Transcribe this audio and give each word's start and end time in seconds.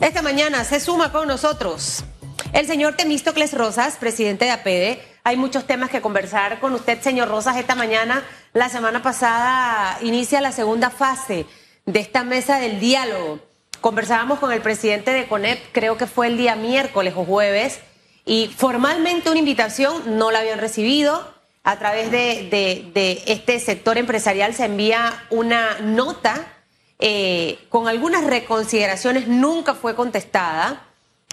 Esta 0.00 0.20
mañana 0.20 0.62
se 0.64 0.78
suma 0.78 1.10
con 1.10 1.26
nosotros 1.26 2.04
el 2.52 2.66
señor 2.66 2.96
Temístocles 2.96 3.54
Rosas, 3.54 3.96
presidente 3.96 4.44
de 4.44 4.50
APEDE. 4.50 5.02
Hay 5.24 5.38
muchos 5.38 5.66
temas 5.66 5.88
que 5.88 6.02
conversar 6.02 6.60
con 6.60 6.74
usted, 6.74 7.00
señor 7.00 7.28
Rosas, 7.28 7.56
esta 7.56 7.74
mañana. 7.74 8.22
La 8.52 8.68
semana 8.68 9.02
pasada 9.02 9.98
inicia 10.02 10.42
la 10.42 10.52
segunda 10.52 10.90
fase 10.90 11.46
de 11.86 12.00
esta 12.00 12.24
mesa 12.24 12.58
del 12.58 12.78
diálogo. 12.78 13.40
Conversábamos 13.80 14.38
con 14.38 14.52
el 14.52 14.60
presidente 14.60 15.12
de 15.12 15.28
CONEP, 15.28 15.72
creo 15.72 15.96
que 15.96 16.06
fue 16.06 16.26
el 16.26 16.36
día 16.36 16.56
miércoles 16.56 17.14
o 17.16 17.24
jueves, 17.24 17.80
y 18.26 18.48
formalmente 18.54 19.30
una 19.30 19.38
invitación 19.38 20.18
no 20.18 20.30
la 20.30 20.40
habían 20.40 20.58
recibido. 20.58 21.34
A 21.64 21.78
través 21.78 22.10
de, 22.10 22.48
de 22.92 23.22
este 23.26 23.58
sector 23.60 23.96
empresarial 23.98 24.54
se 24.54 24.66
envía 24.66 25.24
una 25.30 25.78
nota 25.80 26.55
eh, 26.98 27.58
con 27.68 27.88
algunas 27.88 28.24
reconsideraciones, 28.24 29.28
nunca 29.28 29.74
fue 29.74 29.94
contestada 29.94 30.82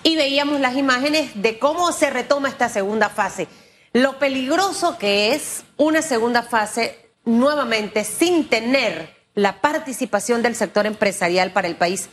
y 0.03 0.15
veíamos 0.15 0.59
las 0.59 0.75
imágenes 0.75 1.31
de 1.41 1.57
cómo 1.59 1.91
se 1.91 2.09
retoma 2.09 2.49
esta 2.49 2.69
segunda 2.69 3.09
fase. 3.09 3.47
Lo 3.93 4.19
peligroso 4.19 4.97
que 4.97 5.33
es 5.33 5.63
una 5.77 6.01
segunda 6.01 6.43
fase 6.43 6.99
nuevamente 7.25 8.03
sin 8.03 8.49
tener 8.49 9.13
la 9.35 9.61
participación 9.61 10.41
del 10.41 10.55
sector 10.55 10.85
empresarial 10.85 11.51
para 11.51 11.67
el 11.67 11.75
país. 11.75 12.09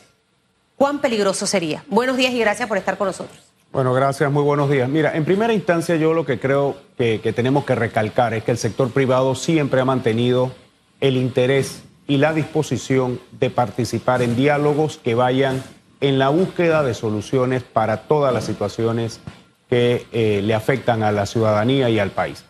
¿Cuán 0.77 1.01
peligroso 1.01 1.47
sería? 1.47 1.85
Buenos 1.89 2.17
días 2.17 2.33
y 2.33 2.39
gracias 2.39 2.69
por 2.69 2.79
estar 2.79 2.97
con 2.97 3.09
nosotros. 3.09 3.39
Bueno, 3.73 3.93
gracias, 3.93 4.31
muy 4.33 4.43
buenos 4.43 4.71
días. 4.71 4.89
Mira, 4.89 5.17
en 5.17 5.25
primera 5.25 5.53
instancia 5.53 5.97
yo 5.97 6.13
lo 6.13 6.25
que 6.25 6.41
creo 6.41 6.77
que, 6.97 7.21
que 7.21 7.33
tenemos 7.33 7.65
que 7.65 7.75
recalcar 7.75 8.35
es 8.35 8.45
que 8.45 8.51
el 8.51 8.59
sector 8.59 8.91
privado 8.91 9.35
siempre 9.35 9.81
ha 9.81 9.85
mantenido 9.85 10.53
el 11.01 11.17
interés 11.17 11.83
y 12.07 12.17
la 12.17 12.33
disposición 12.33 13.21
de 13.33 13.51
participar 13.51 14.23
en 14.23 14.37
diálogos 14.37 14.99
que 14.99 15.15
vayan 15.15 15.63
en 16.01 16.19
la 16.19 16.29
búsqueda 16.29 16.83
de 16.83 16.95
soluciones 16.95 17.63
para 17.63 18.09
todas 18.09 18.33
las 18.33 18.45
situaciones 18.45 19.21
que 19.69 20.07
eh, 20.13 20.41
le 20.43 20.55
afectan 20.55 21.03
a 21.03 21.13
la 21.13 21.27
ciudadanía 21.27 21.89
y 21.91 21.99
al 21.99 22.11
país. 22.11 22.45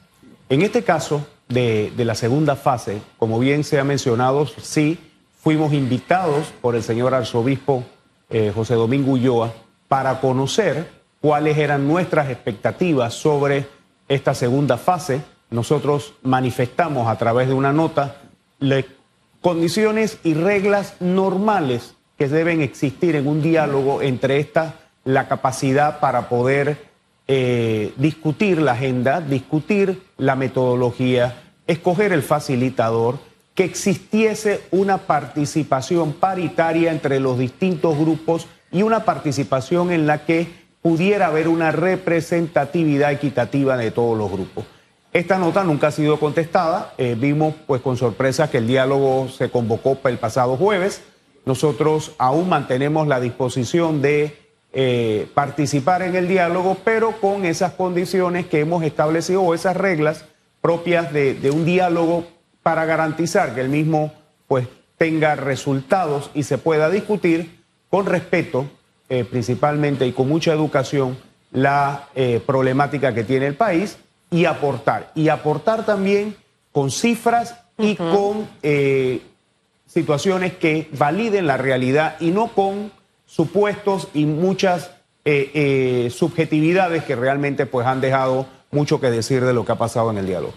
En 0.48 0.62
este 0.62 0.82
caso 0.82 1.26
de, 1.48 1.92
la 1.96 2.14
segunda 2.14 2.56
fase, 2.56 3.02
como 3.18 3.38
bien 3.38 3.64
se 3.64 3.78
ha 3.78 3.84
mencionado, 3.84 4.46
sí 4.46 4.98
fuimos 5.40 5.72
invitados 5.72 6.52
por 6.60 6.76
el 6.76 6.82
señor 6.82 7.14
arzobispo 7.14 7.84
eh, 8.30 8.52
José 8.54 8.74
Domingo 8.74 9.12
Ulloa 9.12 9.52
para 9.88 10.20
conocer 10.20 10.88
cuáles 11.20 11.58
eran 11.58 11.86
nuestras 11.86 12.30
expectativas 12.30 13.14
sobre 13.14 13.66
esta 14.08 14.34
segunda 14.34 14.76
fase. 14.76 15.22
Nosotros 15.50 16.14
manifestamos 16.22 17.08
a 17.08 17.18
través 17.18 17.48
de 17.48 17.54
una 17.54 17.72
nota, 17.72 18.16
le 18.60 18.86
condiciones 19.40 20.18
y 20.24 20.34
reglas 20.34 20.94
normales 21.00 21.94
que 22.18 22.28
deben 22.28 22.60
existir 22.60 23.16
en 23.16 23.26
un 23.26 23.42
diálogo 23.42 24.02
entre 24.02 24.38
estas, 24.38 24.74
la 25.04 25.28
capacidad 25.28 26.00
para 26.00 26.28
poder 26.28 26.90
eh, 27.26 27.94
discutir 27.96 28.60
la 28.60 28.72
agenda, 28.72 29.20
discutir 29.20 30.02
la 30.18 30.36
metodología, 30.36 31.42
escoger 31.66 32.12
el 32.12 32.22
facilitador, 32.22 33.18
que 33.54 33.64
existiese 33.64 34.60
una 34.70 34.98
participación 34.98 36.12
paritaria 36.12 36.92
entre 36.92 37.20
los 37.20 37.38
distintos 37.38 37.98
grupos 37.98 38.46
y 38.70 38.82
una 38.82 39.04
participación 39.04 39.90
en 39.90 40.06
la 40.06 40.24
que 40.24 40.48
pudiera 40.82 41.26
haber 41.26 41.48
una 41.48 41.70
representatividad 41.70 43.12
equitativa 43.12 43.76
de 43.76 43.90
todos 43.90 44.16
los 44.16 44.30
grupos. 44.30 44.64
Esta 45.12 45.38
nota 45.38 45.64
nunca 45.64 45.88
ha 45.88 45.90
sido 45.90 46.20
contestada. 46.20 46.94
Eh, 46.96 47.16
vimos 47.18 47.54
pues 47.66 47.82
con 47.82 47.96
sorpresa 47.96 48.48
que 48.48 48.58
el 48.58 48.68
diálogo 48.68 49.28
se 49.28 49.50
convocó 49.50 49.98
el 50.04 50.18
pasado 50.18 50.56
jueves. 50.56 51.02
Nosotros 51.44 52.12
aún 52.18 52.48
mantenemos 52.48 53.08
la 53.08 53.18
disposición 53.18 54.02
de 54.02 54.36
eh, 54.72 55.26
participar 55.34 56.02
en 56.02 56.14
el 56.14 56.28
diálogo, 56.28 56.76
pero 56.84 57.20
con 57.20 57.44
esas 57.44 57.72
condiciones 57.72 58.46
que 58.46 58.60
hemos 58.60 58.84
establecido 58.84 59.42
o 59.42 59.52
esas 59.52 59.76
reglas 59.76 60.26
propias 60.60 61.12
de, 61.12 61.50
un 61.52 61.64
diálogo 61.64 62.24
para 62.62 62.84
garantizar 62.84 63.54
que 63.54 63.62
el 63.62 63.68
mismo 63.68 64.12
pues 64.46 64.68
tenga 64.96 65.34
resultados 65.34 66.30
y 66.34 66.44
se 66.44 66.58
pueda 66.58 66.88
discutir 66.88 67.64
con 67.88 68.06
respeto 68.06 68.66
eh, 69.08 69.24
principalmente 69.24 70.06
y 70.06 70.12
con 70.12 70.28
mucha 70.28 70.52
educación 70.52 71.18
la 71.50 72.08
problemática 72.46 73.12
que 73.12 73.24
tiene 73.24 73.48
el 73.48 73.56
país 73.56 73.98
y 74.30 74.44
aportar. 74.44 75.10
Y 75.14 75.28
aportar 75.28 75.84
también 75.84 76.36
con 76.72 76.90
cifras 76.90 77.56
y 77.78 77.96
con 77.96 78.48
eh, 78.62 79.22
situaciones 79.86 80.54
que 80.54 80.88
validen 80.92 81.46
la 81.46 81.56
realidad 81.56 82.16
y 82.20 82.30
no 82.30 82.48
con 82.48 82.92
supuestos 83.26 84.08
y 84.14 84.26
muchas 84.26 84.90
eh, 85.24 85.50
eh, 85.54 86.10
subjetividades 86.10 87.04
que 87.04 87.16
realmente 87.16 87.66
pues 87.66 87.86
han 87.86 88.00
dejado 88.00 88.46
mucho 88.70 89.00
que 89.00 89.10
decir 89.10 89.44
de 89.44 89.52
lo 89.52 89.64
que 89.64 89.72
ha 89.72 89.78
pasado 89.78 90.10
en 90.10 90.18
el 90.18 90.26
diálogo. 90.26 90.54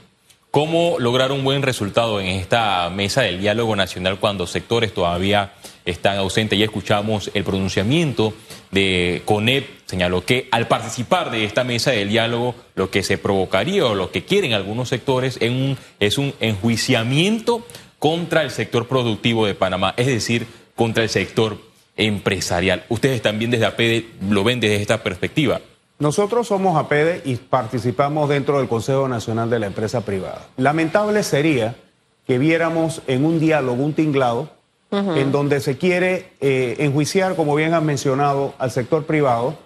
¿Cómo 0.52 0.98
lograr 1.00 1.32
un 1.32 1.44
buen 1.44 1.64
resultado 1.64 2.22
en 2.22 2.28
esta 2.28 2.90
mesa 2.92 3.22
del 3.22 3.40
diálogo 3.40 3.76
nacional 3.76 4.20
cuando 4.20 4.46
sectores 4.46 4.94
todavía 4.94 5.54
están 5.86 6.18
ausentes? 6.18 6.58
Ya 6.58 6.66
escuchamos 6.66 7.32
el 7.34 7.44
pronunciamiento 7.44 8.34
de 8.72 9.22
CONEP, 9.26 9.68
señaló 9.86 10.26
que 10.26 10.48
al 10.52 10.68
participar 10.68 11.32
de 11.32 11.46
esta 11.46 11.64
mesa 11.64 11.92
del 11.92 12.10
diálogo, 12.10 12.56
lo 12.76 12.90
que 12.90 13.04
se 13.04 13.18
provocaría 13.18 13.86
o 13.86 13.96
lo 13.96 14.12
que 14.12 14.26
quieren 14.26 14.54
algunos 14.54 14.90
sectores 14.90 15.38
es 15.42 16.18
un 16.18 16.34
enjuiciamiento 16.40 17.66
contra 18.00 18.42
el 18.42 18.52
sector 18.52 18.88
productivo 18.88 19.46
de 19.46 19.56
Panamá, 19.56 19.94
es 19.98 20.08
decir, 20.08 20.48
contra 20.76 21.04
el 21.04 21.10
sector 21.10 21.58
empresarial. 21.96 22.84
Ustedes 22.90 23.22
también 23.22 23.52
desde 23.52 23.66
APD 23.66 24.04
lo 24.30 24.44
ven 24.44 24.60
desde 24.60 24.82
esta 24.82 25.04
perspectiva. 25.04 25.62
Nosotros 26.00 26.48
somos 26.48 26.76
APEDE 26.78 27.22
y 27.24 27.36
participamos 27.36 28.28
dentro 28.28 28.58
del 28.58 28.68
Consejo 28.68 29.08
Nacional 29.08 29.50
de 29.50 29.60
la 29.60 29.68
Empresa 29.68 30.04
Privada. 30.04 30.48
Lamentable 30.58 31.24
sería 31.24 31.76
que 32.28 32.40
viéramos 32.40 33.02
en 33.08 33.24
un 33.24 33.40
diálogo 33.40 33.84
un 33.84 33.94
tinglado 33.94 34.50
en 34.94 35.32
donde 35.32 35.60
se 35.60 35.78
quiere 35.78 36.30
eh, 36.40 36.76
enjuiciar, 36.80 37.36
como 37.36 37.56
bien 37.56 37.74
han 37.74 37.86
mencionado, 37.86 38.54
al 38.60 38.72
sector 38.72 39.06
privado, 39.06 39.58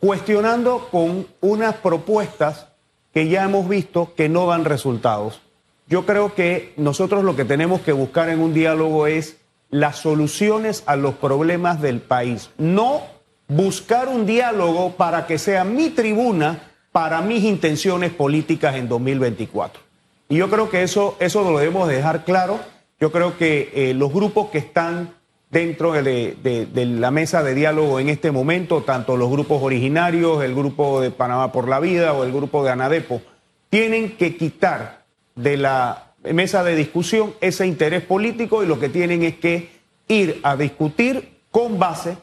cuestionando 0.00 0.88
con 0.90 1.26
unas 1.40 1.76
propuestas 1.76 2.66
que 3.12 3.28
ya 3.28 3.44
hemos 3.44 3.68
visto 3.68 4.12
que 4.16 4.28
no 4.28 4.46
dan 4.46 4.64
resultados. 4.64 5.40
Yo 5.86 6.04
creo 6.04 6.34
que 6.34 6.72
nosotros 6.76 7.24
lo 7.24 7.36
que 7.36 7.44
tenemos 7.44 7.80
que 7.82 7.92
buscar 7.92 8.28
en 8.28 8.40
un 8.40 8.52
diálogo 8.52 9.06
es 9.06 9.36
las 9.70 9.96
soluciones 9.96 10.82
a 10.86 10.96
los 10.96 11.14
problemas 11.14 11.80
del 11.80 12.00
país, 12.00 12.50
no 12.58 13.02
buscar 13.48 14.08
un 14.08 14.26
diálogo 14.26 14.92
para 14.92 15.26
que 15.26 15.38
sea 15.38 15.64
mi 15.64 15.90
tribuna 15.90 16.70
para 16.92 17.20
mis 17.20 17.42
intenciones 17.42 18.12
políticas 18.12 18.76
en 18.76 18.88
2024. 18.88 19.82
Y 20.28 20.36
yo 20.36 20.48
creo 20.48 20.70
que 20.70 20.82
eso, 20.82 21.16
eso 21.18 21.42
lo 21.42 21.58
debemos 21.58 21.88
dejar 21.88 22.24
claro. 22.24 22.60
Yo 23.00 23.12
creo 23.12 23.36
que 23.36 23.70
eh, 23.74 23.94
los 23.94 24.12
grupos 24.12 24.50
que 24.50 24.58
están 24.58 25.14
dentro 25.50 25.92
de, 25.92 26.36
de, 26.42 26.86
la 26.86 27.10
mesa 27.10 27.42
de 27.42 27.54
diálogo 27.54 28.00
en 28.00 28.08
este 28.08 28.30
momento, 28.30 28.82
tanto 28.82 29.16
los 29.16 29.30
grupos 29.30 29.62
originarios, 29.62 30.42
el 30.42 30.54
grupo 30.54 31.00
de 31.00 31.10
Panamá 31.10 31.52
por 31.52 31.68
la 31.68 31.78
Vida 31.80 32.12
o 32.12 32.24
el 32.24 32.32
grupo 32.32 32.64
de 32.64 32.70
Anadepo, 32.70 33.22
tienen 33.70 34.16
que 34.16 34.36
quitar 34.36 35.04
de 35.36 35.56
la 35.56 36.12
mesa 36.24 36.64
de 36.64 36.74
discusión 36.74 37.34
ese 37.40 37.66
interés 37.66 38.02
político 38.02 38.62
y 38.62 38.66
lo 38.66 38.80
que 38.80 38.88
tienen 38.88 39.22
es 39.22 39.36
que 39.36 39.70
ir 40.08 40.40
a 40.42 40.56
discutir 40.56 41.38
con 41.50 41.78
base 41.78 42.16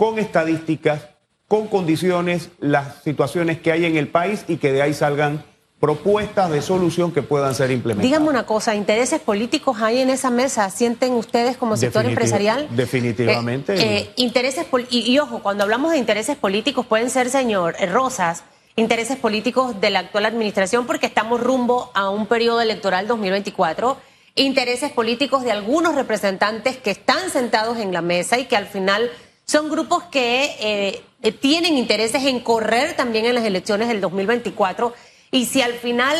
con 0.00 0.18
estadísticas, 0.18 1.10
con 1.46 1.68
condiciones, 1.68 2.48
las 2.58 3.02
situaciones 3.02 3.60
que 3.60 3.70
hay 3.70 3.84
en 3.84 3.98
el 3.98 4.08
país 4.08 4.46
y 4.48 4.56
que 4.56 4.72
de 4.72 4.80
ahí 4.80 4.94
salgan 4.94 5.44
propuestas 5.80 6.50
de 6.50 6.60
solución 6.60 7.10
que 7.10 7.22
puedan 7.22 7.54
ser 7.54 7.70
implementadas. 7.70 8.06
Dígame 8.06 8.28
una 8.28 8.44
cosa, 8.44 8.74
¿intereses 8.74 9.18
políticos 9.18 9.78
hay 9.80 10.00
en 10.00 10.10
esa 10.10 10.30
mesa? 10.30 10.68
¿Sienten 10.68 11.14
ustedes 11.14 11.56
como 11.56 11.76
sector 11.78 12.04
empresarial? 12.04 12.68
Definitivamente. 12.70 13.74
Eh, 13.74 13.98
eh, 13.98 14.10
intereses 14.16 14.66
y, 14.90 15.18
ojo, 15.18 15.40
cuando 15.42 15.64
hablamos 15.64 15.92
de 15.92 15.98
intereses 15.98 16.36
políticos 16.36 16.84
pueden 16.84 17.08
ser, 17.08 17.30
señor 17.30 17.76
eh, 17.80 17.86
Rosas, 17.86 18.44
intereses 18.76 19.16
políticos 19.16 19.80
de 19.80 19.88
la 19.88 20.00
actual 20.00 20.26
administración 20.26 20.86
porque 20.86 21.06
estamos 21.06 21.40
rumbo 21.40 21.90
a 21.94 22.10
un 22.10 22.26
periodo 22.26 22.60
electoral 22.60 23.08
2024, 23.08 23.96
intereses 24.34 24.92
políticos 24.92 25.44
de 25.44 25.52
algunos 25.52 25.94
representantes 25.94 26.76
que 26.76 26.90
están 26.90 27.30
sentados 27.30 27.78
en 27.78 27.92
la 27.94 28.02
mesa 28.02 28.38
y 28.38 28.44
que 28.44 28.56
al 28.56 28.66
final 28.66 29.10
son 29.50 29.68
grupos 29.68 30.04
que 30.04 30.44
eh, 30.60 31.02
eh, 31.22 31.32
tienen 31.32 31.76
intereses 31.76 32.24
en 32.24 32.38
correr 32.38 32.94
también 32.94 33.26
en 33.26 33.34
las 33.34 33.44
elecciones 33.44 33.88
del 33.88 34.00
2024 34.00 34.94
y 35.30 35.46
si 35.46 35.62
al 35.62 35.74
final 35.74 36.16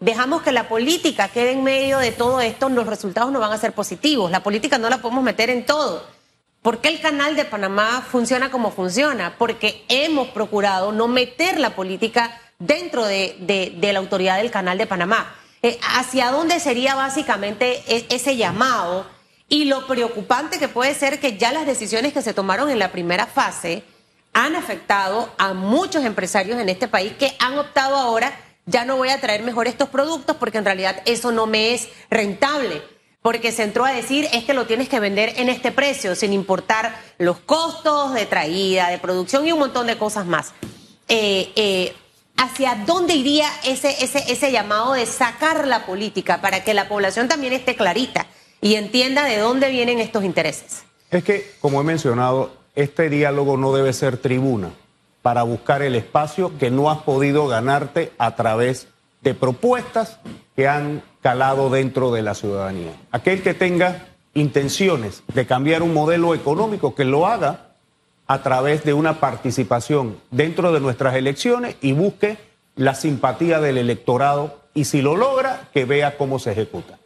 dejamos 0.00 0.42
que 0.42 0.52
la 0.52 0.68
política 0.68 1.28
quede 1.28 1.52
en 1.52 1.64
medio 1.64 1.98
de 1.98 2.12
todo 2.12 2.40
esto, 2.40 2.68
los 2.68 2.86
resultados 2.86 3.32
no 3.32 3.40
van 3.40 3.52
a 3.52 3.58
ser 3.58 3.72
positivos. 3.72 4.30
La 4.30 4.42
política 4.42 4.78
no 4.78 4.90
la 4.90 4.98
podemos 4.98 5.22
meter 5.22 5.50
en 5.50 5.64
todo. 5.64 6.04
¿Por 6.62 6.80
qué 6.80 6.88
el 6.88 7.00
canal 7.00 7.34
de 7.34 7.44
Panamá 7.44 8.06
funciona 8.08 8.50
como 8.50 8.70
funciona? 8.70 9.34
Porque 9.36 9.84
hemos 9.88 10.28
procurado 10.28 10.92
no 10.92 11.08
meter 11.08 11.58
la 11.58 11.74
política 11.74 12.40
dentro 12.60 13.04
de, 13.04 13.76
la 13.80 13.98
autoridad 13.98 14.36
del 14.36 14.50
canal 14.52 14.78
de 14.78 14.86
Panamá. 14.86 15.34
Eh, 15.62 15.78
¿Hacia 15.96 16.30
dónde 16.30 16.60
sería 16.60 16.94
básicamente 16.94 17.82
e, 17.88 18.06
ese 18.10 18.36
llamado? 18.36 19.06
Y 19.48 19.64
lo 19.64 19.86
preocupante 19.86 20.58
que 20.58 20.68
puede 20.68 20.94
ser 20.94 21.20
que 21.20 21.36
ya 21.36 21.52
las 21.52 21.66
decisiones 21.66 22.12
que 22.12 22.22
se 22.22 22.32
tomaron 22.32 22.70
en 22.70 22.78
la 22.78 22.92
primera 22.92 23.26
fase 23.26 23.82
han 24.32 24.56
afectado 24.56 25.32
a 25.38 25.52
muchos 25.52 26.04
empresarios 26.04 26.58
en 26.58 26.68
este 26.68 26.88
país 26.88 27.12
que 27.18 27.34
han 27.38 27.58
optado 27.58 27.96
ahora, 27.96 28.32
ya 28.66 28.84
no 28.84 28.96
voy 28.96 29.08
a 29.08 29.20
traer 29.20 29.42
mejor 29.42 29.66
estos 29.66 29.88
productos 29.88 30.36
porque 30.36 30.58
en 30.58 30.64
realidad 30.64 31.02
eso 31.04 31.32
no 31.32 31.46
me 31.46 31.74
es 31.74 31.88
rentable. 32.10 32.82
Porque 33.20 33.52
se 33.52 33.62
entró 33.62 33.84
a 33.84 33.92
decir 33.92 34.28
es 34.32 34.44
que 34.44 34.52
lo 34.52 34.66
tienes 34.66 34.88
que 34.88 34.98
vender 34.98 35.34
en 35.36 35.48
este 35.48 35.70
precio, 35.70 36.16
sin 36.16 36.32
importar 36.32 36.96
los 37.18 37.38
costos 37.38 38.14
de 38.14 38.26
traída, 38.26 38.88
de 38.88 38.98
producción 38.98 39.46
y 39.46 39.52
un 39.52 39.60
montón 39.60 39.86
de 39.86 39.96
cosas 39.96 40.26
más. 40.26 40.52
Eh, 41.08 41.52
eh, 41.54 41.94
¿Hacia 42.36 42.82
dónde 42.84 43.14
iría 43.14 43.48
ese, 43.62 44.02
ese, 44.02 44.24
ese 44.32 44.50
llamado 44.50 44.94
de 44.94 45.06
sacar 45.06 45.68
la 45.68 45.86
política 45.86 46.40
para 46.40 46.64
que 46.64 46.74
la 46.74 46.88
población 46.88 47.28
también 47.28 47.52
esté 47.52 47.76
clarita? 47.76 48.26
y 48.62 48.76
entienda 48.76 49.24
de 49.24 49.38
dónde 49.38 49.68
vienen 49.70 49.98
estos 49.98 50.24
intereses. 50.24 50.84
Es 51.10 51.24
que, 51.24 51.50
como 51.60 51.80
he 51.82 51.84
mencionado, 51.84 52.52
este 52.74 53.10
diálogo 53.10 53.58
no 53.58 53.74
debe 53.74 53.92
ser 53.92 54.16
tribuna 54.16 54.70
para 55.22 55.44
buscar 55.44 55.82
el 55.82 55.94
espacio 55.94 56.58
que 56.58 56.70
no 56.70 56.90
has 56.90 56.98
podido 56.98 57.46
ganarte 57.46 58.12
a 58.18 58.34
través 58.34 58.88
de 59.22 59.34
propuestas 59.34 60.18
que 60.56 60.68
han 60.68 61.02
calado 61.22 61.70
dentro 61.70 62.10
de 62.12 62.22
la 62.22 62.34
ciudadanía. 62.34 62.92
Aquel 63.12 63.42
que 63.42 63.54
tenga 63.54 64.08
intenciones 64.34 65.22
de 65.32 65.46
cambiar 65.46 65.82
un 65.82 65.94
modelo 65.94 66.34
económico, 66.34 66.94
que 66.94 67.04
lo 67.04 67.26
haga 67.26 67.72
a 68.26 68.42
través 68.42 68.84
de 68.84 68.94
una 68.94 69.20
participación 69.20 70.18
dentro 70.30 70.72
de 70.72 70.80
nuestras 70.80 71.14
elecciones 71.14 71.76
y 71.80 71.92
busque 71.92 72.38
la 72.76 72.94
simpatía 72.94 73.60
del 73.60 73.78
electorado 73.78 74.60
y 74.74 74.84
si 74.84 75.02
lo 75.02 75.16
logra, 75.16 75.68
que 75.72 75.84
vea 75.84 76.16
cómo 76.16 76.38
se 76.38 76.52
ejecuta. 76.52 76.98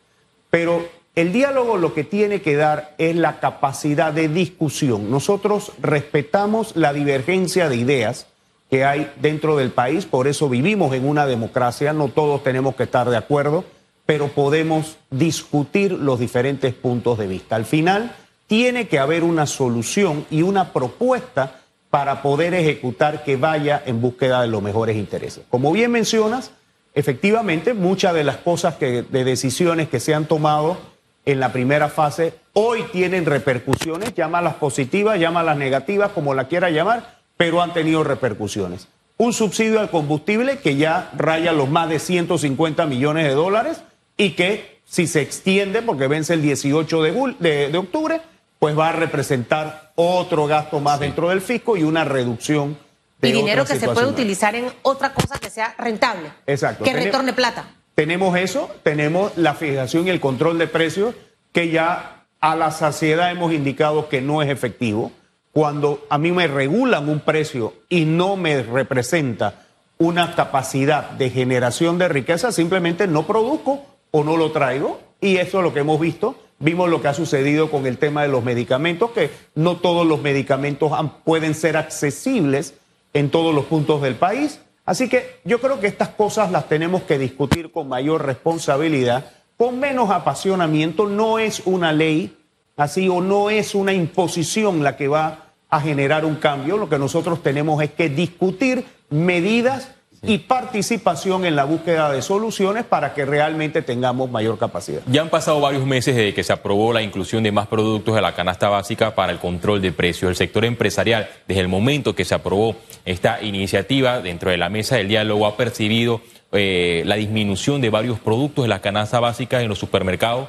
Pero 0.50 0.88
el 1.16 1.32
diálogo 1.32 1.78
lo 1.78 1.94
que 1.94 2.04
tiene 2.04 2.42
que 2.42 2.56
dar 2.56 2.94
es 2.98 3.16
la 3.16 3.40
capacidad 3.40 4.12
de 4.12 4.28
discusión. 4.28 5.10
Nosotros 5.10 5.72
respetamos 5.80 6.76
la 6.76 6.92
divergencia 6.92 7.70
de 7.70 7.76
ideas 7.76 8.26
que 8.70 8.84
hay 8.84 9.10
dentro 9.20 9.56
del 9.56 9.70
país, 9.70 10.04
por 10.04 10.28
eso 10.28 10.50
vivimos 10.50 10.92
en 10.94 11.08
una 11.08 11.24
democracia, 11.24 11.94
no 11.94 12.08
todos 12.08 12.42
tenemos 12.44 12.76
que 12.76 12.82
estar 12.82 13.08
de 13.08 13.16
acuerdo, 13.16 13.64
pero 14.04 14.28
podemos 14.28 14.98
discutir 15.10 15.92
los 15.92 16.20
diferentes 16.20 16.74
puntos 16.74 17.16
de 17.16 17.26
vista. 17.26 17.56
Al 17.56 17.64
final, 17.64 18.14
tiene 18.46 18.86
que 18.86 18.98
haber 18.98 19.24
una 19.24 19.46
solución 19.46 20.26
y 20.30 20.42
una 20.42 20.74
propuesta 20.74 21.60
para 21.88 22.20
poder 22.20 22.52
ejecutar 22.52 23.24
que 23.24 23.36
vaya 23.36 23.82
en 23.86 24.02
búsqueda 24.02 24.42
de 24.42 24.48
los 24.48 24.62
mejores 24.62 24.96
intereses. 24.96 25.44
Como 25.48 25.72
bien 25.72 25.92
mencionas, 25.92 26.50
efectivamente, 26.94 27.72
muchas 27.72 28.12
de 28.12 28.24
las 28.24 28.36
cosas 28.36 28.74
que, 28.74 29.02
de 29.02 29.24
decisiones 29.24 29.88
que 29.88 29.98
se 29.98 30.12
han 30.12 30.26
tomado 30.26 30.76
en 31.26 31.40
la 31.40 31.52
primera 31.52 31.88
fase, 31.88 32.34
hoy 32.52 32.84
tienen 32.92 33.26
repercusiones, 33.26 34.14
llámalas 34.14 34.54
positivas, 34.54 35.18
llámalas 35.18 35.56
negativas, 35.58 36.12
como 36.12 36.34
la 36.34 36.46
quiera 36.46 36.70
llamar, 36.70 37.18
pero 37.36 37.60
han 37.60 37.74
tenido 37.74 38.04
repercusiones. 38.04 38.88
Un 39.18 39.32
subsidio 39.32 39.80
al 39.80 39.90
combustible 39.90 40.58
que 40.58 40.76
ya 40.76 41.10
raya 41.16 41.52
los 41.52 41.68
más 41.68 41.88
de 41.88 41.98
150 41.98 42.86
millones 42.86 43.26
de 43.26 43.34
dólares 43.34 43.82
y 44.16 44.30
que 44.30 44.80
si 44.84 45.08
se 45.08 45.20
extiende, 45.20 45.82
porque 45.82 46.06
vence 46.06 46.32
el 46.32 46.42
18 46.42 47.02
de, 47.02 47.68
de, 47.70 47.78
octubre, 47.78 48.20
pues 48.60 48.78
va 48.78 48.90
a 48.90 48.92
representar 48.92 49.90
otro 49.96 50.46
gasto 50.46 50.78
más 50.78 51.00
dentro 51.00 51.30
del 51.30 51.40
fisco 51.40 51.76
y 51.76 51.82
una 51.82 52.04
reducción 52.04 52.78
de 53.20 53.30
y 53.30 53.32
dinero 53.32 53.64
que 53.64 53.80
se 53.80 53.88
puede 53.88 54.06
utilizar 54.06 54.54
en 54.54 54.70
otra 54.82 55.12
cosa 55.12 55.38
que 55.38 55.50
sea 55.50 55.74
rentable. 55.76 56.30
Exacto. 56.46 56.84
Que 56.84 56.92
retorne 56.92 57.32
plata. 57.32 57.64
Tenemos 57.96 58.36
eso, 58.36 58.68
tenemos 58.82 59.32
la 59.38 59.54
fijación 59.54 60.06
y 60.06 60.10
el 60.10 60.20
control 60.20 60.58
de 60.58 60.66
precios 60.66 61.14
que 61.52 61.70
ya 61.70 62.26
a 62.40 62.54
la 62.54 62.70
saciedad 62.70 63.30
hemos 63.30 63.54
indicado 63.54 64.10
que 64.10 64.20
no 64.20 64.42
es 64.42 64.50
efectivo. 64.50 65.12
Cuando 65.50 66.04
a 66.10 66.18
mí 66.18 66.30
me 66.30 66.46
regulan 66.46 67.08
un 67.08 67.20
precio 67.20 67.72
y 67.88 68.04
no 68.04 68.36
me 68.36 68.62
representa 68.62 69.62
una 69.96 70.34
capacidad 70.34 71.12
de 71.12 71.30
generación 71.30 71.96
de 71.96 72.08
riqueza, 72.08 72.52
simplemente 72.52 73.06
no 73.06 73.26
produzco 73.26 73.86
o 74.10 74.22
no 74.24 74.36
lo 74.36 74.52
traigo. 74.52 75.00
Y 75.22 75.38
eso 75.38 75.60
es 75.60 75.64
lo 75.64 75.72
que 75.72 75.80
hemos 75.80 75.98
visto. 75.98 76.36
Vimos 76.58 76.90
lo 76.90 77.00
que 77.00 77.08
ha 77.08 77.14
sucedido 77.14 77.70
con 77.70 77.86
el 77.86 77.96
tema 77.96 78.20
de 78.20 78.28
los 78.28 78.44
medicamentos, 78.44 79.12
que 79.12 79.30
no 79.54 79.78
todos 79.78 80.06
los 80.06 80.20
medicamentos 80.20 80.92
pueden 81.24 81.54
ser 81.54 81.78
accesibles 81.78 82.74
en 83.14 83.30
todos 83.30 83.54
los 83.54 83.64
puntos 83.64 84.02
del 84.02 84.16
país. 84.16 84.60
Así 84.86 85.08
que 85.08 85.40
yo 85.44 85.60
creo 85.60 85.80
que 85.80 85.88
estas 85.88 86.10
cosas 86.10 86.52
las 86.52 86.68
tenemos 86.68 87.02
que 87.02 87.18
discutir 87.18 87.72
con 87.72 87.88
mayor 87.88 88.24
responsabilidad, 88.24 89.32
con 89.56 89.80
menos 89.80 90.10
apasionamiento. 90.10 91.08
No 91.08 91.40
es 91.40 91.62
una 91.64 91.92
ley 91.92 92.38
así 92.76 93.08
o 93.08 93.20
no 93.20 93.50
es 93.50 93.74
una 93.74 93.92
imposición 93.92 94.84
la 94.84 94.96
que 94.96 95.08
va 95.08 95.46
a 95.68 95.80
generar 95.80 96.24
un 96.24 96.36
cambio. 96.36 96.76
Lo 96.76 96.88
que 96.88 97.00
nosotros 97.00 97.42
tenemos 97.42 97.82
es 97.82 97.90
que 97.90 98.08
discutir 98.08 98.86
medidas 99.10 99.90
y 100.26 100.38
participación 100.38 101.44
en 101.44 101.56
la 101.56 101.64
búsqueda 101.64 102.10
de 102.10 102.22
soluciones 102.22 102.84
para 102.84 103.14
que 103.14 103.24
realmente 103.24 103.82
tengamos 103.82 104.30
mayor 104.30 104.58
capacidad. 104.58 105.00
Ya 105.06 105.22
han 105.22 105.30
pasado 105.30 105.60
varios 105.60 105.86
meses 105.86 106.16
desde 106.16 106.34
que 106.34 106.42
se 106.42 106.52
aprobó 106.52 106.92
la 106.92 107.02
inclusión 107.02 107.42
de 107.42 107.52
más 107.52 107.66
productos 107.66 108.14
de 108.14 108.22
la 108.22 108.34
canasta 108.34 108.68
básica 108.68 109.14
para 109.14 109.32
el 109.32 109.38
control 109.38 109.80
de 109.80 109.92
precios. 109.92 110.28
El 110.28 110.36
sector 110.36 110.64
empresarial, 110.64 111.28
desde 111.46 111.62
el 111.62 111.68
momento 111.68 112.14
que 112.14 112.24
se 112.24 112.34
aprobó 112.34 112.76
esta 113.04 113.42
iniciativa 113.42 114.20
dentro 114.20 114.50
de 114.50 114.56
la 114.56 114.68
mesa 114.68 114.96
del 114.96 115.08
diálogo, 115.08 115.46
ha 115.46 115.56
percibido 115.56 116.20
eh, 116.52 117.02
la 117.06 117.16
disminución 117.16 117.80
de 117.80 117.90
varios 117.90 118.18
productos 118.18 118.64
de 118.64 118.68
la 118.68 118.80
canasta 118.80 119.20
básica 119.20 119.62
en 119.62 119.68
los 119.68 119.78
supermercados. 119.78 120.48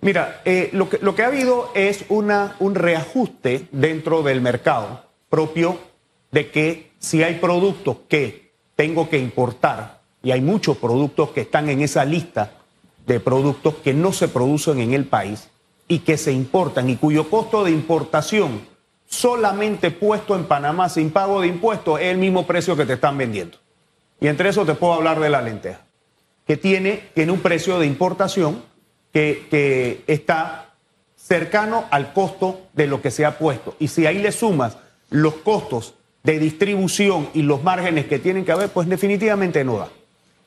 Mira, 0.00 0.40
eh, 0.44 0.70
lo, 0.72 0.88
que, 0.88 0.98
lo 0.98 1.14
que 1.14 1.22
ha 1.22 1.26
habido 1.26 1.70
es 1.74 2.06
una, 2.08 2.56
un 2.58 2.74
reajuste 2.74 3.66
dentro 3.70 4.22
del 4.22 4.40
mercado 4.40 5.04
propio 5.28 5.78
de 6.32 6.50
que 6.50 6.90
si 6.98 7.22
hay 7.22 7.34
productos 7.34 7.98
que 8.08 8.49
tengo 8.80 9.10
que 9.10 9.18
importar, 9.18 10.00
y 10.22 10.30
hay 10.30 10.40
muchos 10.40 10.78
productos 10.78 11.32
que 11.32 11.42
están 11.42 11.68
en 11.68 11.82
esa 11.82 12.02
lista 12.06 12.52
de 13.06 13.20
productos 13.20 13.74
que 13.74 13.92
no 13.92 14.10
se 14.10 14.26
producen 14.26 14.78
en 14.80 14.94
el 14.94 15.04
país 15.04 15.50
y 15.86 15.98
que 15.98 16.16
se 16.16 16.32
importan 16.32 16.88
y 16.88 16.96
cuyo 16.96 17.28
costo 17.28 17.62
de 17.62 17.72
importación 17.72 18.62
solamente 19.06 19.90
puesto 19.90 20.34
en 20.34 20.46
Panamá 20.46 20.88
sin 20.88 21.10
pago 21.10 21.42
de 21.42 21.48
impuestos 21.48 22.00
es 22.00 22.06
el 22.06 22.16
mismo 22.16 22.46
precio 22.46 22.74
que 22.74 22.86
te 22.86 22.94
están 22.94 23.18
vendiendo. 23.18 23.58
Y 24.18 24.28
entre 24.28 24.48
eso 24.48 24.64
te 24.64 24.72
puedo 24.72 24.94
hablar 24.94 25.20
de 25.20 25.28
la 25.28 25.42
lenteja, 25.42 25.82
que 26.46 26.56
tiene, 26.56 27.10
un 27.16 27.40
precio 27.40 27.78
de 27.78 27.86
importación 27.86 28.62
que, 29.12 29.46
que 29.50 30.04
está 30.06 30.70
cercano 31.16 31.84
al 31.90 32.14
costo 32.14 32.62
de 32.72 32.86
lo 32.86 33.02
que 33.02 33.10
se 33.10 33.26
ha 33.26 33.36
puesto. 33.36 33.76
Y 33.78 33.88
si 33.88 34.06
ahí 34.06 34.22
le 34.22 34.32
sumas 34.32 34.78
los 35.10 35.34
costos 35.34 35.96
de 36.22 36.38
distribución 36.38 37.28
y 37.34 37.42
los 37.42 37.62
márgenes 37.62 38.06
que 38.06 38.18
tienen 38.18 38.44
que 38.44 38.52
haber, 38.52 38.68
pues 38.68 38.88
definitivamente 38.88 39.64
no 39.64 39.78
da. 39.78 39.88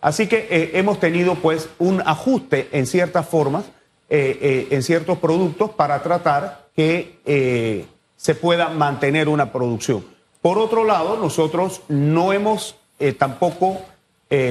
Así 0.03 0.27
que 0.27 0.47
eh, 0.49 0.71
hemos 0.73 0.99
tenido 0.99 1.35
pues 1.35 1.69
un 1.79 2.01
ajuste 2.05 2.67
en 2.73 2.85
ciertas 2.87 3.25
formas, 3.25 3.63
eh, 4.09 4.37
eh, 4.41 4.67
en 4.71 4.83
ciertos 4.83 5.17
productos 5.17 5.71
para 5.71 6.03
tratar 6.03 6.67
que 6.75 7.87
se 8.17 8.35
pueda 8.35 8.67
mantener 8.69 9.29
una 9.29 9.51
producción. 9.51 10.03
Por 10.41 10.57
otro 10.57 10.83
lado, 10.83 11.17
nosotros 11.17 11.81
no 11.87 12.33
hemos 12.33 12.75
tampoco 13.17 13.81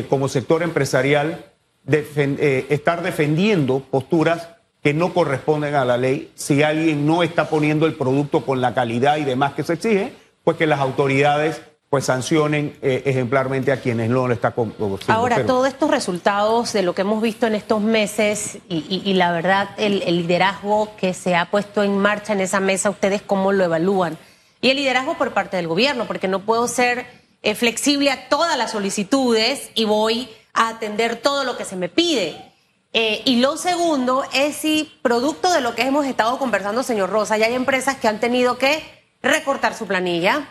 como 0.08 0.28
sector 0.28 0.62
empresarial 0.62 1.44
estar 1.88 3.02
defendiendo 3.02 3.80
posturas 3.80 4.48
que 4.82 4.94
no 4.94 5.12
corresponden 5.12 5.74
a 5.74 5.84
la 5.84 5.96
ley. 5.96 6.30
Si 6.34 6.62
alguien 6.62 7.06
no 7.06 7.22
está 7.22 7.50
poniendo 7.50 7.86
el 7.86 7.94
producto 7.94 8.44
con 8.44 8.60
la 8.60 8.72
calidad 8.72 9.16
y 9.16 9.24
demás 9.24 9.54
que 9.54 9.64
se 9.64 9.74
exige, 9.74 10.12
pues 10.44 10.56
que 10.56 10.66
las 10.66 10.80
autoridades 10.80 11.60
pues 11.92 12.06
sancionen 12.06 12.78
eh, 12.80 13.02
ejemplarmente 13.04 13.70
a 13.70 13.78
quienes 13.78 14.08
no 14.08 14.26
lo 14.26 14.32
está 14.32 14.54
Ahora, 15.08 15.44
todos 15.44 15.68
estos 15.68 15.90
resultados 15.90 16.72
de 16.72 16.82
lo 16.82 16.94
que 16.94 17.02
hemos 17.02 17.20
visto 17.20 17.46
en 17.46 17.54
estos 17.54 17.82
meses 17.82 18.56
y, 18.70 19.12
la 19.12 19.30
verdad, 19.30 19.68
el, 19.76 19.98
liderazgo 19.98 20.96
que 20.96 21.12
se 21.12 21.36
ha 21.36 21.50
puesto 21.50 21.82
en 21.82 21.98
marcha 21.98 22.32
en 22.32 22.40
esa 22.40 22.60
mesa, 22.60 22.88
¿ustedes 22.88 23.20
cómo 23.20 23.52
lo 23.52 23.64
evalúan? 23.64 24.16
Y 24.62 24.70
el 24.70 24.78
liderazgo 24.78 25.18
por 25.18 25.34
parte 25.34 25.58
del 25.58 25.68
gobierno, 25.68 26.06
porque 26.06 26.28
no 26.28 26.38
puedo 26.46 26.66
ser 26.66 27.04
eh, 27.42 27.54
flexible 27.54 28.10
a 28.10 28.30
todas 28.30 28.56
las 28.56 28.70
solicitudes 28.70 29.70
y 29.74 29.84
voy 29.84 30.30
a 30.54 30.68
atender 30.68 31.16
todo 31.16 31.44
lo 31.44 31.58
que 31.58 31.66
se 31.66 31.76
me 31.76 31.90
pide. 31.90 32.42
Eh, 32.94 33.20
y 33.26 33.36
lo 33.36 33.58
segundo 33.58 34.24
es 34.32 34.56
si, 34.56 34.98
producto 35.02 35.52
de 35.52 35.60
lo 35.60 35.74
que 35.74 35.82
hemos 35.82 36.06
estado 36.06 36.38
conversando, 36.38 36.82
señor 36.82 37.10
Rosa, 37.10 37.36
ya 37.36 37.48
hay 37.48 37.54
empresas 37.54 37.96
que 37.96 38.08
han 38.08 38.18
tenido 38.18 38.56
que 38.56 39.01
recortar 39.22 39.74
su 39.74 39.86
planilla, 39.86 40.48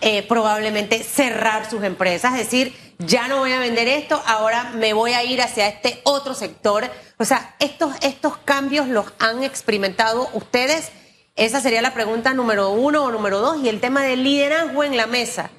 eh, 0.00 0.22
probablemente 0.22 1.02
cerrar 1.02 1.68
sus 1.68 1.84
empresas, 1.84 2.32
es 2.32 2.38
decir, 2.38 2.74
ya 2.98 3.28
no 3.28 3.38
voy 3.38 3.52
a 3.52 3.58
vender 3.58 3.88
esto, 3.88 4.22
ahora 4.26 4.72
me 4.74 4.92
voy 4.92 5.14
a 5.14 5.24
ir 5.24 5.40
hacia 5.40 5.68
este 5.68 6.00
otro 6.04 6.34
sector. 6.34 6.90
O 7.18 7.24
sea, 7.24 7.54
estos, 7.58 7.94
estos 8.02 8.36
cambios 8.38 8.88
los 8.88 9.06
han 9.18 9.42
experimentado 9.42 10.28
ustedes. 10.34 10.90
Esa 11.34 11.62
sería 11.62 11.80
la 11.80 11.94
pregunta 11.94 12.34
número 12.34 12.70
uno 12.70 13.04
o 13.04 13.10
número 13.10 13.40
dos. 13.40 13.62
Y 13.62 13.70
el 13.70 13.80
tema 13.80 14.02
del 14.02 14.22
liderazgo 14.22 14.84
en 14.84 14.98
la 14.98 15.06
mesa, 15.06 15.50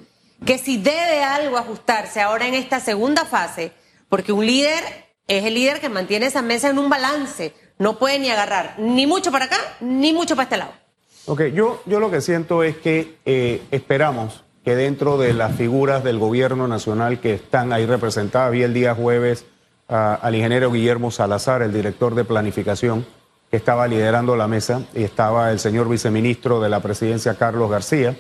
que 0.46 0.60
si 0.60 0.78
debe 0.78 1.24
algo 1.24 1.58
ajustarse 1.58 2.22
ahora 2.22 2.48
en 2.48 2.54
esta 2.54 2.80
segunda 2.80 3.26
fase, 3.26 3.72
porque 4.08 4.32
un 4.32 4.46
líder 4.46 4.84
es 5.28 5.44
el 5.44 5.56
líder 5.56 5.80
que 5.80 5.90
mantiene 5.90 6.28
esa 6.28 6.44
mesa 6.44 6.70
en 6.70 6.78
un 6.78 6.90
balance, 6.90 7.56
no 7.80 7.98
puede 7.98 8.20
ni 8.20 8.30
agarrar 8.30 8.76
ni 8.78 9.08
mucho 9.08 9.32
para 9.32 9.46
acá, 9.46 9.58
ni 9.80 10.14
mucho 10.14 10.36
para 10.36 10.44
este 10.44 10.58
lado. 10.58 10.81
Ok, 11.26 11.44
yo, 11.54 11.82
yo 11.86 12.00
lo 12.00 12.10
que 12.10 12.20
siento 12.20 12.64
es 12.64 12.78
que 12.78 13.18
eh, 13.26 13.62
esperamos 13.70 14.44
que 14.66 14.76
dentro 14.76 15.18
de 15.18 15.34
las 15.34 15.56
figuras 15.56 16.04
del 16.04 16.18
gobierno 16.18 16.68
nacional 16.68 17.20
que 17.20 17.36
están 17.36 17.74
ahí 17.74 17.86
representadas, 17.86 18.52
vi 18.52 18.64
el 18.64 18.74
día 18.74 18.96
jueves 18.96 19.46
al 19.88 20.34
ingeniero 20.36 20.72
Guillermo 20.72 21.12
Salazar, 21.12 21.62
el 21.62 21.74
director 21.74 22.16
de 22.16 22.24
planificación, 22.24 23.06
que 23.50 23.58
estaba 23.58 23.88
liderando 23.88 24.38
la 24.38 24.48
mesa, 24.48 24.84
y 24.96 25.04
estaba 25.04 25.52
el 25.52 25.60
señor 25.60 25.90
viceministro 25.90 26.62
de 26.62 26.70
la 26.70 26.80
presidencia, 26.80 27.36
Carlos 27.36 27.70
García. 27.70 28.16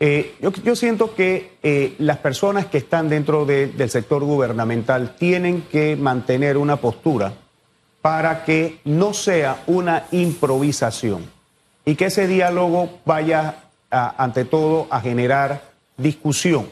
Eh, 0.00 0.34
yo, 0.40 0.74
siento 0.74 1.14
que 1.14 1.58
eh, 1.62 1.94
las 1.98 2.18
personas 2.18 2.66
que 2.66 2.78
están 2.78 3.10
dentro 3.10 3.44
del 3.44 3.90
sector 3.90 4.24
gubernamental 4.24 5.16
tienen 5.16 5.62
que 5.70 5.96
mantener 5.96 6.56
una 6.56 6.76
postura 6.76 7.34
para 8.00 8.44
que 8.44 8.80
no 8.84 9.12
sea 9.12 9.62
una 9.66 10.06
improvisación 10.12 11.35
y 11.86 11.94
que 11.94 12.06
ese 12.06 12.26
diálogo 12.26 12.90
vaya 13.06 13.62
ante 13.90 14.44
todo 14.44 14.88
a 14.90 15.00
generar 15.00 15.62
discusión 15.96 16.68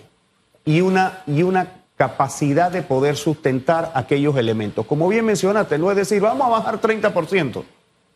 y 0.65 0.81
una, 0.81 1.23
y 1.27 1.45
una 1.45 1.85
capacidad 1.97 2.71
de 2.71 2.83
poder 2.83 3.17
sustentar 3.17 3.93
aquellos 3.95 4.37
elementos. 4.37 4.85
Como 4.85 5.09
bien 5.09 5.25
mencionaste, 5.25 5.79
no 5.79 5.91
es 5.91 5.97
decir, 5.97 6.21
vamos 6.21 6.47
a 6.49 6.51
bajar 6.51 6.81
30%. 6.81 7.65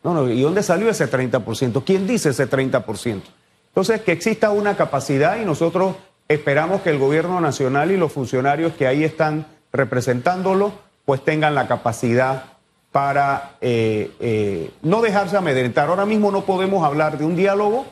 No, 0.03 0.13
no, 0.13 0.29
¿y 0.29 0.41
dónde 0.41 0.61
salió 0.61 0.89
ese 0.89 1.09
30%? 1.09 1.83
¿Quién 1.85 2.05
dice 2.05 2.29
ese 2.29 2.49
30%? 2.49 3.21
Entonces, 3.69 4.01
que 4.01 4.11
exista 4.11 4.51
una 4.51 4.75
capacidad 4.75 5.39
y 5.39 5.45
nosotros 5.45 5.95
esperamos 6.27 6.81
que 6.81 6.89
el 6.89 6.99
gobierno 6.99 7.39
nacional 7.39 7.91
y 7.91 7.97
los 7.97 8.11
funcionarios 8.11 8.73
que 8.73 8.87
ahí 8.87 9.03
están 9.03 9.45
representándolo, 9.71 10.73
pues 11.05 11.23
tengan 11.23 11.55
la 11.55 11.67
capacidad 11.67 12.43
para 12.91 13.57
eh, 13.61 14.11
eh, 14.19 14.71
no 14.81 15.01
dejarse 15.01 15.37
amedrentar. 15.37 15.89
Ahora 15.89 16.05
mismo 16.05 16.31
no 16.31 16.41
podemos 16.41 16.83
hablar 16.83 17.17
de 17.17 17.25
un 17.25 17.35
diálogo 17.35 17.85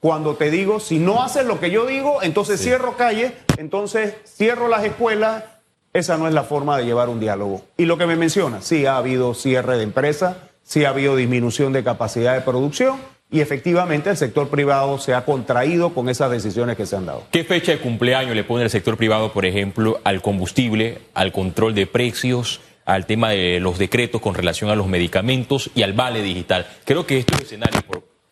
cuando 0.00 0.34
te 0.34 0.50
digo, 0.50 0.80
si 0.80 0.98
no 0.98 1.22
haces 1.22 1.44
lo 1.44 1.60
que 1.60 1.70
yo 1.70 1.84
digo, 1.86 2.22
entonces 2.22 2.60
cierro 2.60 2.96
calle, 2.96 3.34
entonces 3.58 4.14
cierro 4.24 4.68
las 4.68 4.84
escuelas. 4.84 5.44
Esa 5.92 6.16
no 6.16 6.26
es 6.28 6.34
la 6.34 6.44
forma 6.44 6.78
de 6.78 6.84
llevar 6.84 7.08
un 7.08 7.20
diálogo. 7.20 7.62
Y 7.76 7.84
lo 7.84 7.98
que 7.98 8.06
me 8.06 8.16
menciona, 8.16 8.62
sí 8.62 8.86
ha 8.86 8.96
habido 8.96 9.34
cierre 9.34 9.76
de 9.76 9.82
empresas, 9.82 10.36
sí 10.62 10.84
ha 10.84 10.90
habido 10.90 11.16
disminución 11.16 11.72
de 11.72 11.82
capacidad 11.82 12.34
de 12.34 12.40
producción 12.40 12.98
y 13.30 13.40
efectivamente 13.40 14.10
el 14.10 14.16
sector 14.16 14.48
privado 14.48 14.98
se 14.98 15.14
ha 15.14 15.24
contraído 15.24 15.90
con 15.90 16.08
esas 16.08 16.30
decisiones 16.30 16.76
que 16.76 16.86
se 16.86 16.96
han 16.96 17.06
dado. 17.06 17.24
¿Qué 17.30 17.44
fecha 17.44 17.72
de 17.72 17.78
cumpleaños 17.78 18.34
le 18.34 18.44
pone 18.44 18.64
el 18.64 18.70
sector 18.70 18.96
privado, 18.96 19.32
por 19.32 19.46
ejemplo, 19.46 20.00
al 20.04 20.20
combustible, 20.22 20.98
al 21.14 21.32
control 21.32 21.74
de 21.74 21.86
precios? 21.86 22.60
Al 22.94 23.06
tema 23.06 23.30
de 23.30 23.60
los 23.60 23.78
decretos 23.78 24.20
con 24.20 24.34
relación 24.34 24.68
a 24.70 24.74
los 24.74 24.88
medicamentos 24.88 25.70
y 25.74 25.82
al 25.82 25.92
vale 25.92 26.22
digital. 26.22 26.66
Creo 26.84 27.06
que 27.06 27.18
este 27.18 27.40
escenario, 27.42 27.80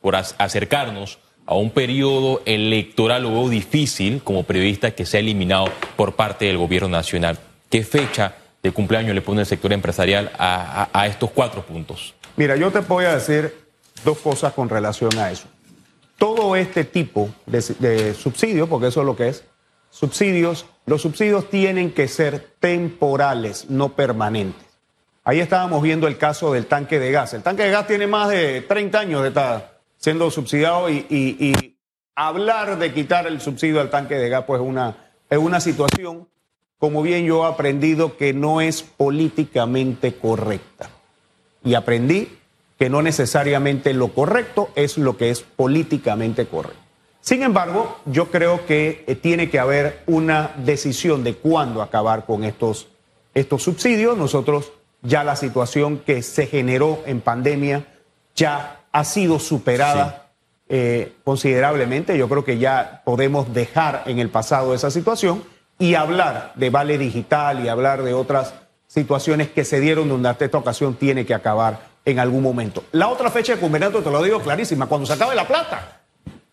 por, 0.01 0.17
acercarnos 0.17 1.19
a 1.47 1.55
un 1.55 1.71
periodo 1.71 2.43
electoral 2.45 3.23
lo 3.23 3.31
veo 3.31 3.49
difícil 3.49 4.21
como 4.23 4.43
periodista 4.43 4.91
que 4.91 5.07
sea 5.07 5.21
eliminado 5.21 5.67
por 5.97 6.15
parte 6.15 6.47
del 6.47 6.59
gobierno 6.59 6.89
nacional. 6.89 7.39
¿Qué 7.71 7.85
fecha 7.85 8.35
de 8.63 8.73
cumpleaños 8.73 9.15
le 9.15 9.23
pone 9.23 9.43
el 9.43 9.47
sector 9.47 9.73
empresarial 9.73 10.33
a, 10.39 11.07
estos 11.07 11.31
cuatro 11.31 11.65
puntos? 11.65 12.15
Mira, 12.37 12.57
yo 12.57 12.71
te 12.71 12.81
voy 12.81 13.05
a 13.05 13.15
decir 13.15 13.55
dos 14.05 14.19
cosas 14.19 14.53
con 14.55 14.69
relación 14.69 15.17
a 15.19 15.31
eso. 15.31 15.47
Todo 16.17 16.57
este 16.57 16.85
tipo 16.85 17.29
de, 17.47 17.63
de 17.79 18.15
subsidios, 18.15 18.69
porque 18.69 18.89
eso 18.89 19.01
es 19.01 19.07
lo 19.07 19.15
que 19.15 19.29
es, 19.29 19.45
subsidios, 19.91 20.67
los 20.89 21.03
subsidios 21.03 21.51
tienen 21.51 21.93
que 21.93 22.09
ser 22.09 22.55
temporales, 22.59 23.69
no 23.69 23.91
permanentes. 23.91 24.67
Ahí 25.23 25.41
estábamos 25.41 25.83
viendo 25.83 26.09
el 26.09 26.17
caso 26.17 26.55
del 26.55 26.65
tanque 26.65 26.99
de 26.99 27.13
gas. 27.13 27.35
El 27.35 27.43
tanque 27.43 27.65
de 27.65 27.71
gas 27.71 27.87
tiene 27.87 28.07
más 28.07 28.31
de 28.31 28.63
30 28.63 28.99
años 28.99 29.23
de 29.23 29.29
estar 29.29 29.81
siendo 29.99 30.31
subsidiado 30.31 30.89
y, 30.89 31.75
hablar 32.15 32.79
de 32.79 32.93
quitar 32.93 33.27
el 33.27 33.41
subsidio 33.41 33.81
al 33.81 33.91
tanque 33.91 34.15
de 34.17 34.29
gas 34.29 34.45
pues 34.45 34.61
una, 34.61 34.97
es 35.31 35.39
una 35.39 35.61
situación, 35.61 36.27
como 36.79 37.03
bien 37.03 37.25
yo 37.27 37.45
he 37.45 37.49
aprendido, 37.49 38.17
que 38.17 38.33
no 38.33 38.61
es 38.61 38.83
políticamente 38.83 40.15
correcta. 40.15 40.91
Y 41.63 41.75
aprendí 41.75 42.39
que 42.79 42.89
no 42.89 43.03
necesariamente 43.03 43.93
lo 43.93 44.09
correcto 44.09 44.71
es 44.75 44.97
lo 44.97 45.17
que 45.17 45.31
es 45.31 45.43
políticamente 45.43 46.47
correcto. 46.47 46.88
Sin 47.29 47.43
embargo, 47.43 47.99
yo 48.07 48.31
creo 48.31 48.65
que 48.65 49.05
eh, 49.07 49.15
tiene 49.15 49.51
que 49.51 49.59
haber 49.59 50.01
una 50.07 50.53
decisión 50.57 51.23
de 51.25 51.35
cuándo 51.35 51.83
acabar 51.83 52.25
con 52.25 52.43
estos, 52.43 52.89
estos 53.35 53.63
subsidios. 53.63 54.17
Nosotros 54.17 54.73
ya 55.03 55.25
la 55.25 55.37
situación 55.37 55.99
que 55.99 56.23
se 56.23 56.47
generó 56.47 57.03
en 57.05 57.21
pandemia 57.21 57.85
ya 58.35 58.81
ha 58.91 59.05
sido 59.05 59.39
superada 59.41 60.31
eh, 60.71 61.17
considerablemente. 61.23 62.17
Yo 62.17 62.31
creo 62.31 62.47
que 62.47 62.57
ya 62.57 63.03
podemos 63.05 63.53
dejar 63.53 64.05
en 64.07 64.21
el 64.21 64.31
pasado 64.31 64.75
esa 64.75 64.91
situación 64.91 65.45
y 65.79 65.97
hablar 65.97 66.53
de 66.55 66.71
vale 66.71 66.97
digital 66.97 67.63
y 67.63 67.69
hablar 67.69 68.05
de 68.05 68.15
otras 68.15 68.55
situaciones 68.87 69.51
que 69.51 69.67
se 69.67 69.81
dieron 69.81 70.09
donde 70.09 70.31
hasta 70.31 70.47
esta 70.47 70.57
ocasión 70.57 70.95
tiene 70.95 71.27
que 71.27 71.35
acabar 71.35 71.89
en 72.07 72.21
algún 72.21 72.43
momento. 72.43 72.85
La 72.93 73.09
otra 73.09 73.31
fecha 73.31 73.55
de 73.55 73.61
convenio, 73.61 73.91
te 73.91 74.11
lo 74.11 74.23
digo 74.23 74.41
clarísima, 74.41 74.87
cuando 74.87 75.07
se 75.07 75.13
acabe 75.13 75.35
la 75.35 75.47
plata. 75.47 75.98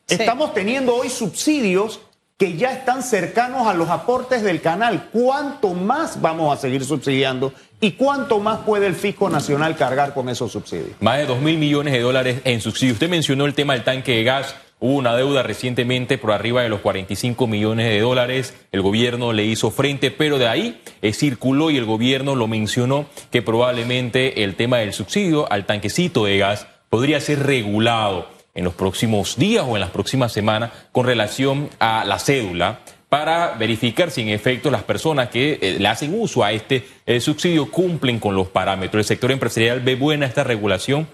Estamos 0.07 0.53
teniendo 0.53 0.95
hoy 0.95 1.09
subsidios 1.09 1.99
que 2.37 2.55
ya 2.57 2.73
están 2.73 3.01
cercanos 3.01 3.65
a 3.65 3.73
los 3.73 3.89
aportes 3.89 4.43
del 4.43 4.61
canal. 4.61 5.09
¿Cuánto 5.11 5.73
más 5.73 6.21
vamos 6.21 6.55
a 6.55 6.61
seguir 6.61 6.85
subsidiando 6.85 7.53
y 7.81 7.93
cuánto 7.93 8.39
más 8.39 8.59
puede 8.59 8.85
el 8.85 8.93
fisco 8.93 9.31
nacional 9.31 9.75
cargar 9.75 10.13
con 10.13 10.29
esos 10.29 10.51
subsidios? 10.51 10.91
Más 10.99 11.17
de 11.17 11.25
2 11.25 11.41
mil 11.41 11.57
millones 11.57 11.91
de 11.91 12.01
dólares 12.01 12.41
en 12.43 12.61
subsidios. 12.61 12.95
Usted 12.95 13.09
mencionó 13.09 13.45
el 13.45 13.55
tema 13.55 13.73
del 13.73 13.83
tanque 13.83 14.17
de 14.17 14.23
gas. 14.23 14.55
Hubo 14.79 14.93
una 14.93 15.15
deuda 15.15 15.41
recientemente 15.41 16.19
por 16.19 16.33
arriba 16.33 16.61
de 16.61 16.69
los 16.69 16.81
45 16.81 17.47
millones 17.47 17.87
de 17.87 17.99
dólares. 17.99 18.53
El 18.71 18.83
gobierno 18.83 19.33
le 19.33 19.45
hizo 19.45 19.71
frente, 19.71 20.11
pero 20.11 20.37
de 20.37 20.47
ahí 20.47 20.81
eh, 21.01 21.13
circuló 21.13 21.71
y 21.71 21.77
el 21.77 21.85
gobierno 21.85 22.35
lo 22.35 22.47
mencionó 22.47 23.07
que 23.31 23.41
probablemente 23.41 24.43
el 24.43 24.55
tema 24.55 24.77
del 24.77 24.93
subsidio 24.93 25.51
al 25.51 25.65
tanquecito 25.65 26.25
de 26.25 26.37
gas 26.37 26.67
podría 26.89 27.19
ser 27.21 27.43
regulado 27.43 28.34
en 28.55 28.63
los 28.63 28.73
próximos 28.73 29.35
días 29.35 29.65
o 29.67 29.75
en 29.75 29.81
las 29.81 29.91
próximas 29.91 30.31
semanas 30.31 30.71
con 30.91 31.05
relación 31.05 31.69
a 31.77 32.05
la 32.05 32.17
cédula 32.17 32.79
para 33.09 33.53
verificar 33.53 34.09
si 34.11 34.21
en 34.21 34.29
efecto 34.29 34.71
las 34.71 34.83
personas 34.83 35.29
que 35.29 35.59
eh, 35.61 35.77
le 35.79 35.87
hacen 35.87 36.19
uso 36.19 36.43
a 36.43 36.51
este 36.51 36.87
eh, 37.05 37.19
subsidio 37.19 37.69
cumplen 37.69 38.19
con 38.19 38.35
los 38.35 38.47
parámetros. 38.47 39.01
¿El 39.01 39.05
sector 39.05 39.31
empresarial 39.31 39.81
ve 39.81 39.95
buena 39.95 40.25
esta 40.25 40.43
regulación? 40.43 41.07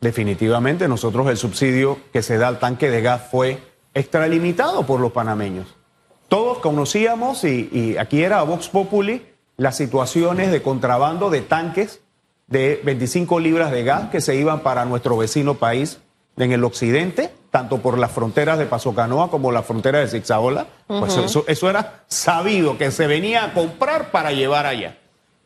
Definitivamente, 0.00 0.88
nosotros 0.88 1.28
el 1.28 1.36
subsidio 1.36 1.98
que 2.12 2.22
se 2.22 2.38
da 2.38 2.48
al 2.48 2.58
tanque 2.58 2.90
de 2.90 3.02
gas 3.02 3.22
fue 3.30 3.58
extralimitado 3.94 4.86
por 4.86 5.00
los 5.00 5.12
panameños. 5.12 5.74
Todos 6.28 6.58
conocíamos, 6.58 7.44
y, 7.44 7.68
y 7.72 7.96
aquí 7.96 8.22
era 8.22 8.42
Vox 8.42 8.68
Populi, 8.68 9.22
las 9.56 9.76
situaciones 9.76 10.50
de 10.50 10.62
contrabando 10.62 11.30
de 11.30 11.40
tanques 11.40 12.00
de 12.46 12.80
25 12.84 13.40
libras 13.40 13.70
de 13.70 13.84
gas 13.84 14.10
que 14.10 14.20
se 14.20 14.36
iban 14.36 14.60
para 14.60 14.84
nuestro 14.84 15.16
vecino 15.16 15.54
país 15.54 16.00
en 16.36 16.52
el 16.52 16.64
occidente, 16.64 17.30
tanto 17.50 17.78
por 17.78 17.98
las 17.98 18.12
fronteras 18.12 18.58
de 18.58 18.66
Paso 18.66 18.94
Canoa 18.94 19.30
como 19.30 19.52
la 19.52 19.62
frontera 19.62 20.00
de 20.00 20.08
Zixaola, 20.08 20.66
pues 20.86 21.16
eso, 21.16 21.70
era 21.70 22.04
sabido, 22.08 22.76
que 22.76 22.90
se 22.90 23.06
venía 23.06 23.44
a 23.44 23.54
comprar 23.54 24.10
para 24.10 24.32
llevar 24.32 24.66
allá. 24.66 24.98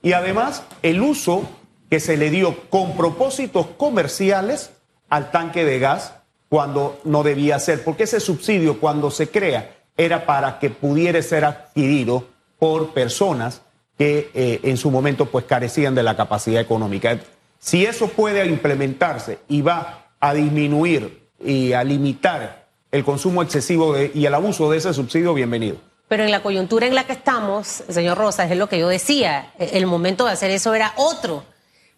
Y 0.02 0.12
además, 0.12 0.64
el 0.82 1.00
uso 1.02 1.44
que 1.88 2.00
se 2.00 2.16
le 2.16 2.30
dio 2.30 2.68
con 2.70 2.96
propósitos 2.96 3.66
comerciales 3.76 4.72
al 5.08 5.30
tanque 5.30 5.64
de 5.64 5.78
gas 5.78 6.14
cuando 6.48 7.00
no 7.04 7.22
debía 7.22 7.58
ser, 7.58 7.84
porque 7.84 8.04
ese 8.04 8.18
subsidio 8.18 8.80
cuando 8.80 9.10
se 9.10 9.28
crea 9.28 9.76
era 9.96 10.26
para 10.26 10.58
que 10.58 10.70
pudiera 10.70 11.20
ser 11.22 11.44
adquirido 11.44 12.24
por 12.58 12.92
personas 12.92 13.62
que 13.98 14.30
eh, 14.34 14.60
en 14.62 14.76
su 14.76 14.90
momento 14.90 15.26
pues 15.26 15.44
carecían 15.44 15.94
de 15.94 16.02
la 16.02 16.16
capacidad 16.16 16.60
económica. 16.60 17.18
Si 17.58 17.84
eso 17.84 18.08
puede 18.08 18.46
implementarse 18.46 19.38
y 19.46 19.60
va 19.62 20.09
a 20.20 20.34
disminuir 20.34 21.28
y 21.42 21.72
a 21.72 21.82
limitar 21.82 22.68
el 22.92 23.04
consumo 23.04 23.42
excesivo 23.42 23.96
y 23.98 24.26
el 24.26 24.34
abuso 24.34 24.70
de 24.70 24.78
ese 24.78 24.92
subsidio, 24.92 25.32
bienvenido. 25.32 25.78
Pero 26.08 26.24
en 26.24 26.30
la 26.30 26.42
coyuntura 26.42 26.86
en 26.86 26.94
la 26.94 27.04
que 27.04 27.12
estamos, 27.12 27.84
señor 27.88 28.18
Rosas, 28.18 28.50
es 28.50 28.56
lo 28.56 28.68
que 28.68 28.78
yo 28.78 28.88
decía, 28.88 29.52
el 29.58 29.86
momento 29.86 30.26
de 30.26 30.32
hacer 30.32 30.50
eso 30.50 30.74
era 30.74 30.92
otro. 30.96 31.44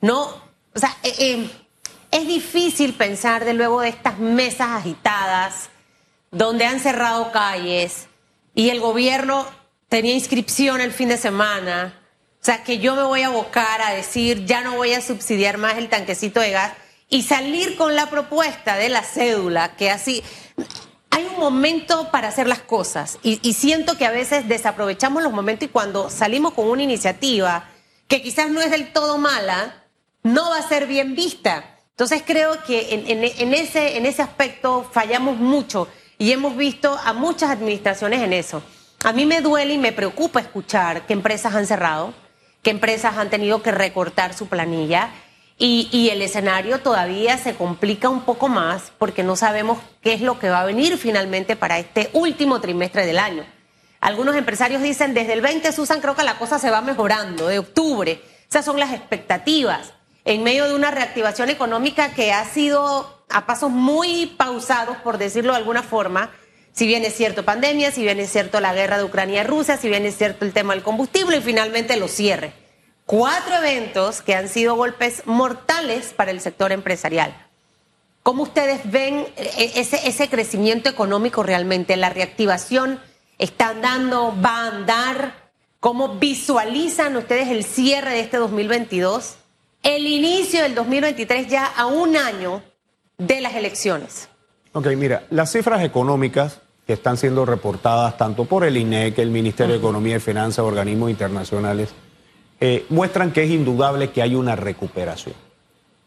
No, 0.01 0.23
o 0.75 0.79
sea, 0.79 0.97
eh, 1.03 1.15
eh, 1.19 1.51
es 2.11 2.27
difícil 2.27 2.93
pensar 2.93 3.45
de 3.45 3.55
luego 3.55 3.81
de 3.81 3.89
estas 3.89 4.19
mesas 4.19 4.69
agitadas, 4.69 5.71
donde 6.31 6.67
han 6.67 6.79
cerrado 6.79 7.33
calles 7.33 8.07
y 8.55 8.69
el 8.69 8.81
gobierno 8.81 9.47
tenía 9.89 10.13
inscripción 10.13 10.81
el 10.81 10.93
fin 10.93 11.09
de 11.09 11.17
semana. 11.17 11.99
O 12.41 12.45
sea, 12.45 12.65
que 12.65 12.79
yo 12.79 12.97
me 12.97 13.05
voy 13.05 13.23
a 13.23 13.29
abocar 13.29 13.81
a 13.81 13.93
decir, 13.93 14.45
ya 14.45 14.61
no 14.63 14.77
voy 14.77 14.93
a 14.93 15.01
subsidiar 15.01 15.57
más 15.59 15.79
el 15.79 15.89
tanquecito 15.89 16.41
de 16.41 16.51
gas 16.51 16.73
y 17.13 17.21
salir 17.21 17.77
con 17.77 17.95
la 17.95 18.09
propuesta 18.09 18.77
de 18.77 18.89
la 18.89 19.03
cédula, 19.03 19.77
que 19.77 19.91
así... 19.91 20.25
Hay 21.15 21.27
un 21.27 21.39
momento 21.39 22.11
para 22.11 22.29
hacer 22.29 22.49
las 22.49 22.63
cosas 22.63 23.19
y, 23.23 23.37
siento 23.53 23.99
que 23.99 24.07
a 24.07 24.11
veces 24.11 24.49
desaprovechamos 24.49 25.23
los 25.23 25.31
momentos 25.31 25.69
y 25.69 25.71
cuando 25.71 26.09
salimos 26.09 26.55
con 26.55 26.67
una 26.67 26.83
iniciativa 26.83 27.69
que 28.09 28.23
quizás 28.23 28.49
no 28.49 28.63
es 28.63 28.71
del 28.71 28.95
todo 28.95 29.19
mala, 29.19 29.85
no 30.23 30.49
va 30.49 30.57
a 30.57 30.67
ser 30.67 30.87
bien 30.87 31.15
vista. 31.15 31.79
Entonces 31.91 32.23
creo 32.27 32.65
que 32.65 32.95
en, 32.95 33.53
ese, 33.53 33.99
en 33.99 34.07
ese 34.07 34.23
aspecto 34.23 34.89
fallamos 34.91 35.37
mucho 35.37 35.87
y 36.17 36.33
hemos 36.33 36.57
visto 36.57 36.99
a 37.05 37.13
muchas 37.13 37.51
administraciones 37.51 38.23
en 38.23 38.33
eso. 38.33 38.63
A 39.05 39.13
mí 39.13 39.27
me 39.27 39.43
duele 39.43 39.75
y 39.75 39.79
me 39.79 39.93
preocupa 39.93 40.41
escuchar 40.41 41.05
que 41.05 41.13
empresas 41.13 41.55
han 41.55 41.67
cerrado, 41.67 42.15
que 42.63 42.71
empresas 42.71 43.19
han 43.19 43.29
tenido 43.29 43.63
que 43.63 43.71
recortar 43.71 44.33
su 44.33 44.47
planilla 44.47 45.11
y, 45.65 45.89
y, 45.93 46.11
el 46.11 46.23
escenario 46.23 46.81
todavía 46.81 47.39
se 47.39 47.55
complica 47.55 48.09
un 48.09 48.23
poco 48.23 48.49
más 48.49 48.91
porque 48.99 49.23
no 49.23 49.37
sabemos 49.37 49.79
qué 50.01 50.13
es 50.13 50.21
lo 50.21 50.41
que 50.41 50.51
va 50.51 50.63
a 50.63 50.67
venir 50.67 50.99
finalmente 50.99 51.55
para 51.55 51.79
este 51.79 52.11
último 52.15 52.61
trimestre 52.61 53.07
del 53.07 53.21
año. 53.21 53.45
Algunos 54.01 54.35
empresarios 54.35 54.83
dicen 54.83 55.15
desde 55.15 55.35
el 55.35 55.41
20, 55.41 55.71
Susan, 55.71 56.01
creo 56.01 56.17
que 56.17 56.25
la 56.25 56.37
cosa 56.37 56.59
se 56.59 56.69
va 56.69 56.81
mejorando, 56.81 57.47
de 57.47 57.61
octubre. 57.61 58.21
Esas 58.51 58.65
son 58.65 58.81
las 58.81 58.93
expectativas 58.93 59.93
en 60.25 60.43
medio 60.43 60.67
de 60.67 60.75
una 60.75 60.91
reactivación 60.91 61.49
económica 61.49 62.13
que 62.13 62.33
ha 62.33 62.45
sido 62.45 63.25
a 63.29 63.47
pasos 63.47 63.71
muy 63.71 64.35
pausados, 64.37 64.97
por 64.97 65.17
decirlo 65.17 65.53
de 65.53 65.59
alguna 65.59 65.85
forma, 65.85 66.33
si 66.73 66.89
bien 66.89 67.05
es 67.05 67.15
cierto 67.15 67.45
pandemia, 67.45 67.93
si 67.93 68.03
bien 68.03 68.19
es 68.19 68.33
cierto 68.33 68.59
la 68.59 68.75
guerra 68.75 68.99
de 68.99 69.05
Ucrania 69.05 69.43
y 69.43 69.47
Rusia, 69.47 69.77
si 69.77 69.89
bien 69.89 70.07
es 70.07 70.17
cierto 70.17 70.45
el 70.45 70.53
tema 70.53 70.75
del 70.75 70.83
combustible 70.83 71.37
y 71.37 71.41
finalmente 71.41 71.97
los 71.97 72.11
cierre. 72.11 72.62
Cuatro 73.07 73.57
eventos 73.57 74.23
que 74.23 74.35
han 74.35 74.49
sido 74.49 74.75
golpes 74.77 75.23
mortales 75.27 76.13
para 76.15 76.31
el 76.31 76.41
sector 76.41 76.73
empresarial. 76.73 77.35
¿Cómo 78.23 78.45
ustedes 78.45 78.91
ven 78.91 79.27
eh, 79.37 79.73
ese, 79.75 80.09
ese 80.09 80.29
crecimiento 80.29 80.89
económico 80.89 81.43
realmente? 81.43 81.97
¿La 81.97 82.11
reactivación 82.11 83.01
está 83.39 83.69
andando, 83.69 84.35
va 84.41 84.65
a 84.65 84.69
andar? 84.69 85.51
¿Cómo 85.81 86.17
visualizan 86.17 87.17
ustedes 87.17 87.49
el 87.49 87.65
cierre 87.65 88.11
de 88.11 88.21
este 88.21 88.37
2022? 88.37 89.39
el 89.83 90.07
inicio 90.07 90.63
del 90.63 90.75
2023 90.75 91.49
ya 91.49 91.67
a 91.67 91.87
un 91.87 92.17
año 92.17 92.63
de 93.19 93.41
las 93.41 93.55
elecciones. 93.55 94.29
Ok, 94.73 94.87
mira, 94.97 95.25
las 95.31 95.53
cifras 95.53 95.83
económicas 95.83 96.61
que 96.87 96.93
están 96.95 97.17
siendo 97.17 97.45
reportadas 97.45 98.17
tanto 98.17 98.45
por 98.45 98.65
el 98.65 98.77
INEC, 98.77 99.19
el 99.19 99.31
Ministerio 99.31 99.75
de 99.75 99.79
Economía 99.79 100.17
y 100.17 100.21
Finanzas, 100.21 100.61
organismos 100.61 101.11
internacionales, 101.11 101.91
eh, 102.63 102.87
muestran 102.89 103.33
que 103.33 103.43
es 103.43 103.51
indudable 103.51 104.11
que 104.11 104.23
hay 104.23 104.35
una 104.35 104.57
recuperación. 104.57 105.35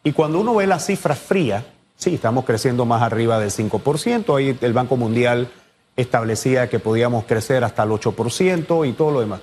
Y 0.04 0.14
cuando 0.14 0.40
uno 0.40 0.56
ve 0.56 0.66
las 0.66 0.86
cifras 0.86 1.20
frías, 1.20 1.64
sí, 1.96 2.16
estamos 2.16 2.46
creciendo 2.46 2.86
más 2.86 3.02
arriba 3.02 3.40
del 3.40 3.52
5%, 3.52 4.38
ahí 4.38 4.58
el 4.60 4.74
Banco 4.74 4.98
Mundial 4.98 5.50
establecía 5.96 6.70
que 6.70 6.80
podíamos 6.80 7.26
crecer 7.26 7.64
hasta 7.64 7.84
el 7.84 7.90
8% 7.90 8.88
y 8.88 8.94
todo 8.94 9.12
lo 9.12 9.20
demás 9.20 9.42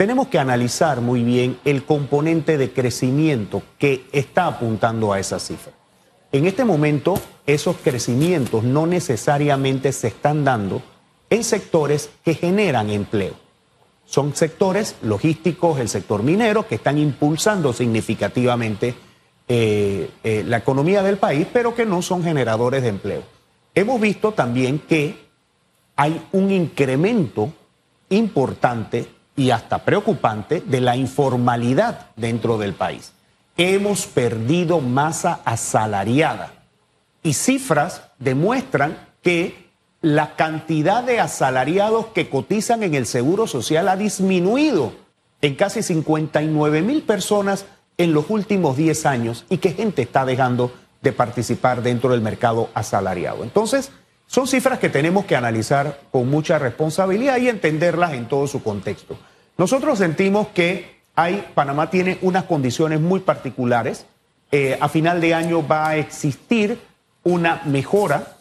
tenemos 0.00 0.28
que 0.28 0.38
analizar 0.38 1.02
muy 1.02 1.22
bien 1.22 1.58
el 1.66 1.84
componente 1.84 2.56
de 2.56 2.72
crecimiento 2.72 3.60
que 3.78 4.06
está 4.12 4.46
apuntando 4.46 5.12
a 5.12 5.20
esa 5.20 5.38
cifra. 5.38 5.74
En 6.32 6.46
este 6.46 6.64
momento, 6.64 7.20
esos 7.44 7.76
crecimientos 7.76 8.64
no 8.64 8.86
necesariamente 8.86 9.92
se 9.92 10.08
están 10.08 10.42
dando 10.42 10.80
en 11.28 11.44
sectores 11.44 12.08
que 12.24 12.32
generan 12.32 12.88
empleo. 12.88 13.34
Son 14.10 14.34
sectores 14.34 14.96
logísticos, 15.02 15.78
el 15.78 15.88
sector 15.88 16.24
minero, 16.24 16.66
que 16.66 16.74
están 16.74 16.98
impulsando 16.98 17.72
significativamente 17.72 18.92
eh, 19.46 20.10
eh, 20.24 20.42
la 20.44 20.56
economía 20.56 21.04
del 21.04 21.16
país, 21.16 21.46
pero 21.52 21.76
que 21.76 21.86
no 21.86 22.02
son 22.02 22.24
generadores 22.24 22.82
de 22.82 22.88
empleo. 22.88 23.22
Hemos 23.72 24.00
visto 24.00 24.32
también 24.32 24.80
que 24.80 25.14
hay 25.94 26.20
un 26.32 26.50
incremento 26.50 27.52
importante 28.08 29.06
y 29.36 29.50
hasta 29.50 29.84
preocupante 29.84 30.60
de 30.60 30.80
la 30.80 30.96
informalidad 30.96 32.08
dentro 32.16 32.58
del 32.58 32.74
país. 32.74 33.12
Hemos 33.56 34.06
perdido 34.06 34.80
masa 34.80 35.40
asalariada 35.44 36.52
y 37.22 37.34
cifras 37.34 38.02
demuestran 38.18 38.98
que 39.22 39.69
la 40.02 40.34
cantidad 40.34 41.04
de 41.04 41.20
asalariados 41.20 42.06
que 42.06 42.30
cotizan 42.30 42.82
en 42.82 42.94
el 42.94 43.06
Seguro 43.06 43.46
Social 43.46 43.88
ha 43.88 43.96
disminuido 43.96 44.92
en 45.42 45.54
casi 45.54 45.82
59 45.82 46.82
mil 46.82 47.02
personas 47.02 47.66
en 47.98 48.14
los 48.14 48.30
últimos 48.30 48.76
10 48.76 49.06
años 49.06 49.44
y 49.50 49.58
que 49.58 49.72
gente 49.72 50.02
está 50.02 50.24
dejando 50.24 50.72
de 51.02 51.12
participar 51.12 51.82
dentro 51.82 52.10
del 52.10 52.20
mercado 52.22 52.70
asalariado. 52.74 53.42
Entonces, 53.42 53.90
son 54.26 54.46
cifras 54.46 54.78
que 54.78 54.88
tenemos 54.88 55.24
que 55.26 55.36
analizar 55.36 56.00
con 56.10 56.30
mucha 56.30 56.58
responsabilidad 56.58 57.38
y 57.38 57.48
entenderlas 57.48 58.12
en 58.12 58.26
todo 58.26 58.46
su 58.46 58.62
contexto. 58.62 59.18
Nosotros 59.58 59.98
sentimos 59.98 60.48
que 60.48 61.00
hay, 61.14 61.46
Panamá 61.54 61.90
tiene 61.90 62.18
unas 62.22 62.44
condiciones 62.44 63.00
muy 63.00 63.20
particulares. 63.20 64.06
Eh, 64.52 64.78
a 64.80 64.88
final 64.88 65.20
de 65.20 65.34
año 65.34 65.66
va 65.66 65.88
a 65.88 65.96
existir 65.96 66.78
una 67.22 67.62
mejora 67.66 68.36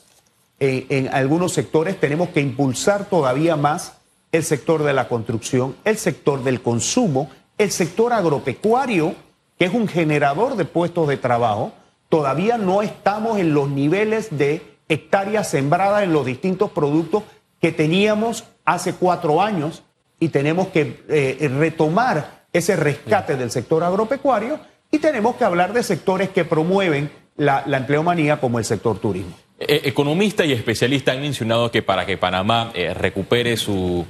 en 0.60 1.08
algunos 1.10 1.54
sectores. 1.54 2.00
Tenemos 2.00 2.30
que 2.30 2.42
impulsar 2.42 3.06
todavía 3.06 3.56
más 3.56 3.94
el 4.32 4.44
sector 4.44 4.84
de 4.84 4.94
la 4.94 5.08
construcción, 5.08 5.76
el 5.86 5.98
sector 5.98 6.44
del 6.44 6.62
consumo, 6.62 7.30
el 7.58 7.72
sector 7.72 8.14
agropecuario, 8.14 9.16
que 9.58 9.66
es 9.66 9.74
un 9.74 9.88
generador 9.88 10.56
de 10.56 10.66
puestos 10.66 11.08
de 11.08 11.18
trabajo. 11.18 11.74
Todavía 12.08 12.58
no 12.58 12.82
estamos 12.82 13.40
en 13.40 13.54
los 13.54 13.70
niveles 13.70 14.38
de 14.38 14.78
hectáreas 14.88 15.50
sembradas 15.50 16.04
en 16.04 16.14
los 16.14 16.26
distintos 16.26 16.72
productos 16.72 17.24
que 17.62 17.72
teníamos 17.72 18.46
hace 18.66 18.94
cuatro 18.94 19.42
años 19.42 19.84
y 20.20 20.30
tenemos 20.30 20.68
que 20.68 21.04
eh, 21.10 21.52
retomar 21.58 22.46
ese 22.52 22.76
rescate 22.76 23.36
del 23.36 23.52
sector 23.52 23.84
agropecuario 23.84 24.60
y 24.92 25.00
tenemos 25.00 25.36
que 25.36 25.44
hablar 25.44 25.74
de 25.74 25.84
sectores 25.84 26.30
que 26.30 26.46
promueven 26.46 27.12
la, 27.36 27.64
empleomanía 27.66 28.40
como 28.40 28.60
el 28.60 28.66
sector 28.66 28.98
turismo. 29.00 29.36
Eh, 29.60 29.82
economistas 29.86 30.48
y 30.48 30.54
especialistas 30.54 31.16
han 31.16 31.22
mencionado 31.22 31.70
que 31.70 31.82
para 31.82 32.06
que 32.06 32.18
Panamá 32.18 32.72
eh, 32.74 32.94
recupere 32.94 33.58
su 33.58 34.06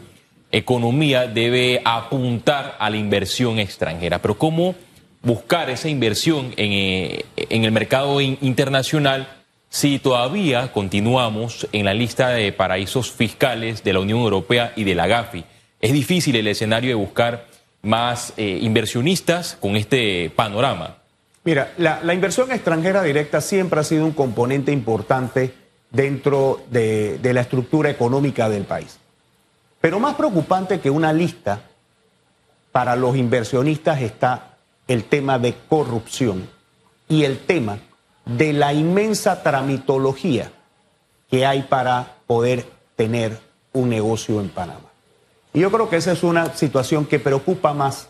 economía 0.52 1.28
debe 1.28 1.82
apuntar 1.84 2.76
a 2.80 2.90
la 2.90 2.98
inversión 2.98 3.60
extranjera. 3.60 4.20
Pero 4.22 4.38
¿cómo 4.38 4.76
buscar 5.22 5.70
esa 5.70 5.90
inversión 5.90 6.54
en, 6.56 7.24
en 7.36 7.64
el 7.64 7.72
mercado 7.72 8.22
internacional 8.22 9.28
si 9.70 10.00
todavía 10.00 10.72
continuamos 10.72 11.68
en 11.72 11.86
la 11.86 11.94
lista 11.94 12.30
de 12.30 12.52
paraísos 12.52 13.12
fiscales 13.12 13.84
de 13.84 13.94
la 13.94 14.00
Unión 14.00 14.20
Europea 14.20 14.74
y 14.76 14.84
de 14.84 14.96
la 14.96 15.08
GAFI? 15.08 15.44
Es 15.82 15.94
difícil 15.94 16.36
el 16.36 16.48
escenario 16.48 16.90
de 16.90 16.96
buscar 16.96 17.48
más 17.82 18.34
eh, 18.38 18.60
inversionistas 18.62 19.58
con 19.60 19.76
este 19.76 20.30
panorama. 20.36 20.98
Mira, 21.44 21.74
la, 21.78 22.14
inversión 22.14 22.52
extranjera 22.52 23.02
directa 23.02 23.42
siempre 23.42 23.80
ha 23.80 23.84
sido 23.84 24.06
un 24.06 24.12
componente 24.12 24.72
importante 24.72 25.54
dentro 25.90 26.62
de, 26.70 27.18
de 27.18 27.34
la 27.34 27.42
estructura 27.42 27.90
económica 27.90 28.50
del 28.50 28.66
país. 28.66 29.00
Pero 29.82 30.00
más 30.00 30.16
preocupante 30.16 30.80
que 30.80 30.90
una 30.90 31.14
lista 31.14 31.62
para 32.72 32.96
los 32.96 33.16
inversionistas 33.16 34.02
está 34.02 34.58
el 34.88 35.06
tema 35.06 35.40
de 35.40 35.56
corrupción 35.70 36.50
y 37.08 37.24
el 37.24 37.40
tema 37.40 37.80
de 38.26 38.54
la 38.54 38.74
inmensa 38.74 39.42
tramitología 39.42 40.52
que 41.30 41.46
hay 41.46 41.64
para 41.64 42.18
poder 42.28 42.66
tener 42.96 43.40
un 43.74 43.90
negocio 43.90 44.40
en 44.42 44.50
Panamá. 44.50 44.90
Y 45.54 45.62
yo 45.62 45.72
creo 45.72 45.90
que 45.90 45.98
esa 45.98 46.12
es 46.12 46.24
una 46.24 46.56
situación 46.56 47.06
que 47.06 47.20
preocupa 47.20 47.74
más 47.74 48.10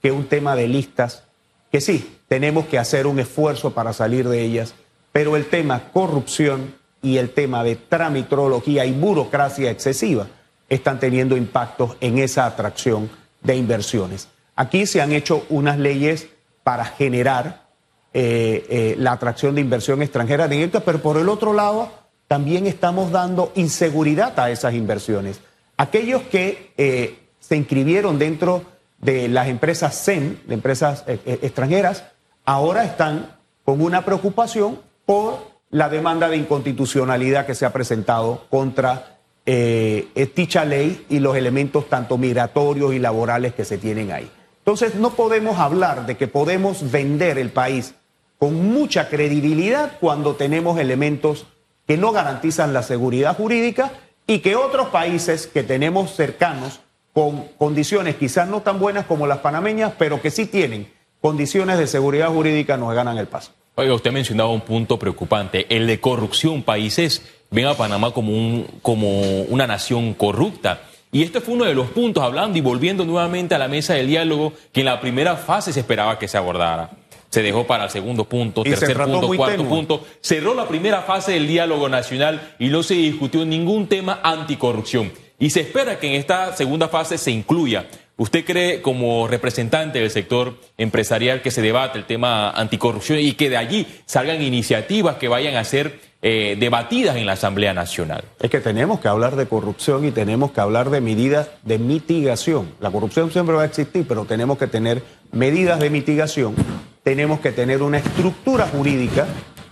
que 0.00 0.12
un 0.12 0.26
tema 0.26 0.54
de 0.54 0.68
listas, 0.68 1.24
que 1.70 1.80
sí, 1.80 2.18
tenemos 2.28 2.66
que 2.66 2.78
hacer 2.78 3.06
un 3.06 3.18
esfuerzo 3.18 3.72
para 3.72 3.92
salir 3.92 4.28
de 4.28 4.42
ellas, 4.42 4.74
pero 5.12 5.36
el 5.36 5.46
tema 5.46 5.90
corrupción 5.92 6.74
y 7.02 7.18
el 7.18 7.30
tema 7.30 7.62
de 7.64 7.76
tramitrología 7.76 8.84
y 8.84 8.92
burocracia 8.92 9.70
excesiva 9.70 10.26
están 10.68 11.00
teniendo 11.00 11.36
impactos 11.36 11.96
en 12.00 12.18
esa 12.18 12.46
atracción 12.46 13.10
de 13.42 13.56
inversiones. 13.56 14.28
Aquí 14.56 14.86
se 14.86 15.00
han 15.00 15.12
hecho 15.12 15.46
unas 15.48 15.78
leyes 15.78 16.28
para 16.64 16.84
generar 16.84 17.68
eh, 18.12 18.66
eh, 18.68 18.94
la 18.98 19.12
atracción 19.12 19.54
de 19.54 19.60
inversión 19.60 20.02
extranjera 20.02 20.48
directa, 20.48 20.80
pero 20.80 21.00
por 21.00 21.16
el 21.16 21.28
otro 21.28 21.52
lado 21.52 21.90
también 22.26 22.66
estamos 22.66 23.10
dando 23.10 23.52
inseguridad 23.54 24.38
a 24.38 24.50
esas 24.50 24.74
inversiones. 24.74 25.40
Aquellos 25.76 26.22
que 26.22 26.72
eh, 26.76 27.18
se 27.38 27.56
inscribieron 27.56 28.18
dentro 28.18 28.64
de 28.98 29.28
las 29.28 29.48
empresas 29.48 30.04
CEN, 30.04 30.40
de 30.46 30.54
empresas 30.54 31.04
eh, 31.06 31.20
eh, 31.24 31.38
extranjeras, 31.42 32.04
ahora 32.44 32.84
están 32.84 33.36
con 33.64 33.80
una 33.80 34.04
preocupación 34.04 34.80
por 35.06 35.38
la 35.70 35.88
demanda 35.88 36.28
de 36.28 36.36
inconstitucionalidad 36.36 37.46
que 37.46 37.54
se 37.54 37.66
ha 37.66 37.72
presentado 37.72 38.46
contra 38.50 39.14
dicha 39.46 40.66
ley 40.66 41.06
y 41.08 41.20
los 41.20 41.34
elementos 41.34 41.88
tanto 41.88 42.18
migratorios 42.18 42.92
y 42.92 42.98
laborales 42.98 43.54
que 43.54 43.64
se 43.64 43.78
tienen 43.78 44.12
ahí. 44.12 44.30
Entonces 44.58 44.96
no 44.96 45.14
podemos 45.14 45.58
hablar 45.58 46.04
de 46.04 46.18
que 46.18 46.28
podemos 46.28 46.90
vender 46.90 47.38
el 47.38 47.48
país 47.48 47.94
con 48.38 48.70
mucha 48.70 49.08
credibilidad 49.08 49.92
cuando 50.00 50.36
tenemos 50.36 50.78
elementos 50.78 51.46
que 51.86 51.96
no 51.96 52.12
garantizan 52.12 52.74
la 52.74 52.82
seguridad 52.82 53.34
jurídica 53.34 53.92
y 54.26 54.40
que 54.40 54.56
otros 54.56 54.88
países 54.88 55.46
que 55.46 55.62
tenemos 55.62 56.14
cercanos 56.14 56.80
con 57.18 57.48
condiciones 57.58 58.14
quizás 58.14 58.48
no 58.48 58.60
tan 58.60 58.78
buenas 58.78 59.04
como 59.06 59.26
las 59.26 59.38
panameñas, 59.38 59.92
pero 59.98 60.22
que 60.22 60.30
sí 60.30 60.46
tienen 60.46 60.88
condiciones 61.20 61.76
de 61.76 61.88
seguridad 61.88 62.28
jurídica 62.28 62.76
nos 62.76 62.94
ganan 62.94 63.18
el 63.18 63.26
paso. 63.26 63.50
Oiga, 63.74 63.92
usted 63.92 64.12
mencionaba 64.12 64.50
un 64.50 64.60
punto 64.60 65.00
preocupante, 65.00 65.66
el 65.68 65.88
de 65.88 65.98
corrupción. 65.98 66.62
Países 66.62 67.22
ven 67.50 67.66
a 67.66 67.74
Panamá 67.74 68.12
como, 68.12 68.30
un, 68.30 68.68
como 68.82 69.42
una 69.48 69.66
nación 69.66 70.14
corrupta. 70.14 70.82
Y 71.10 71.24
este 71.24 71.40
fue 71.40 71.54
uno 71.54 71.64
de 71.64 71.74
los 71.74 71.88
puntos, 71.88 72.22
hablando 72.22 72.56
y 72.56 72.60
volviendo 72.60 73.04
nuevamente 73.04 73.56
a 73.56 73.58
la 73.58 73.66
mesa 73.66 73.94
del 73.94 74.06
diálogo, 74.06 74.52
que 74.70 74.82
en 74.82 74.86
la 74.86 75.00
primera 75.00 75.34
fase 75.34 75.72
se 75.72 75.80
esperaba 75.80 76.20
que 76.20 76.28
se 76.28 76.38
abordara. 76.38 76.90
Se 77.30 77.42
dejó 77.42 77.66
para 77.66 77.86
el 77.86 77.90
segundo 77.90 78.26
punto, 78.26 78.62
tercer 78.62 78.96
punto, 78.96 79.26
cuarto 79.26 79.64
punto. 79.64 80.06
Cerró 80.20 80.54
la 80.54 80.68
primera 80.68 81.02
fase 81.02 81.32
del 81.32 81.48
diálogo 81.48 81.88
nacional 81.88 82.54
y 82.60 82.68
no 82.68 82.84
se 82.84 82.94
discutió 82.94 83.44
ningún 83.44 83.88
tema 83.88 84.20
anticorrupción. 84.22 85.10
Y 85.38 85.50
se 85.50 85.60
espera 85.60 85.98
que 85.98 86.08
en 86.08 86.14
esta 86.14 86.56
segunda 86.56 86.88
fase 86.88 87.18
se 87.18 87.30
incluya 87.30 87.86
¿Usted 88.18 88.44
cree 88.44 88.82
como 88.82 89.28
representante 89.28 90.00
del 90.00 90.10
sector 90.10 90.56
empresarial 90.76 91.40
que 91.40 91.52
se 91.52 91.62
debate 91.62 91.98
el 91.98 92.04
tema 92.04 92.50
anticorrupción 92.50 93.20
y 93.20 93.34
que 93.34 93.48
de 93.48 93.56
allí 93.56 93.86
salgan 94.06 94.42
iniciativas 94.42 95.18
que 95.18 95.28
vayan 95.28 95.54
a 95.54 95.62
ser 95.62 96.00
eh, 96.20 96.56
debatidas 96.58 97.14
en 97.14 97.26
la 97.26 97.34
Asamblea 97.34 97.74
Nacional? 97.74 98.24
Es 98.40 98.50
que 98.50 98.58
tenemos 98.58 98.98
que 98.98 99.06
hablar 99.06 99.36
de 99.36 99.46
corrupción 99.46 100.04
y 100.04 100.10
tenemos 100.10 100.50
que 100.50 100.60
hablar 100.60 100.90
de 100.90 101.00
medidas 101.00 101.48
de 101.62 101.78
mitigación. 101.78 102.74
La 102.80 102.90
corrupción 102.90 103.30
siempre 103.30 103.54
va 103.54 103.62
a 103.62 103.66
existir, 103.66 104.04
pero 104.08 104.24
tenemos 104.24 104.58
que 104.58 104.66
tener 104.66 105.00
medidas 105.30 105.78
de 105.78 105.88
mitigación, 105.88 106.56
tenemos 107.04 107.38
que 107.38 107.52
tener 107.52 107.82
una 107.82 107.98
estructura 107.98 108.66
jurídica 108.66 109.28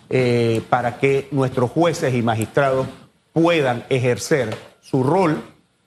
eh, 0.08 0.62
para 0.70 0.98
que 1.00 1.26
nuestros 1.32 1.72
jueces 1.72 2.14
y 2.14 2.22
magistrados 2.22 2.86
puedan 3.32 3.82
ejercer 3.90 4.56
su 4.80 5.02
rol 5.02 5.42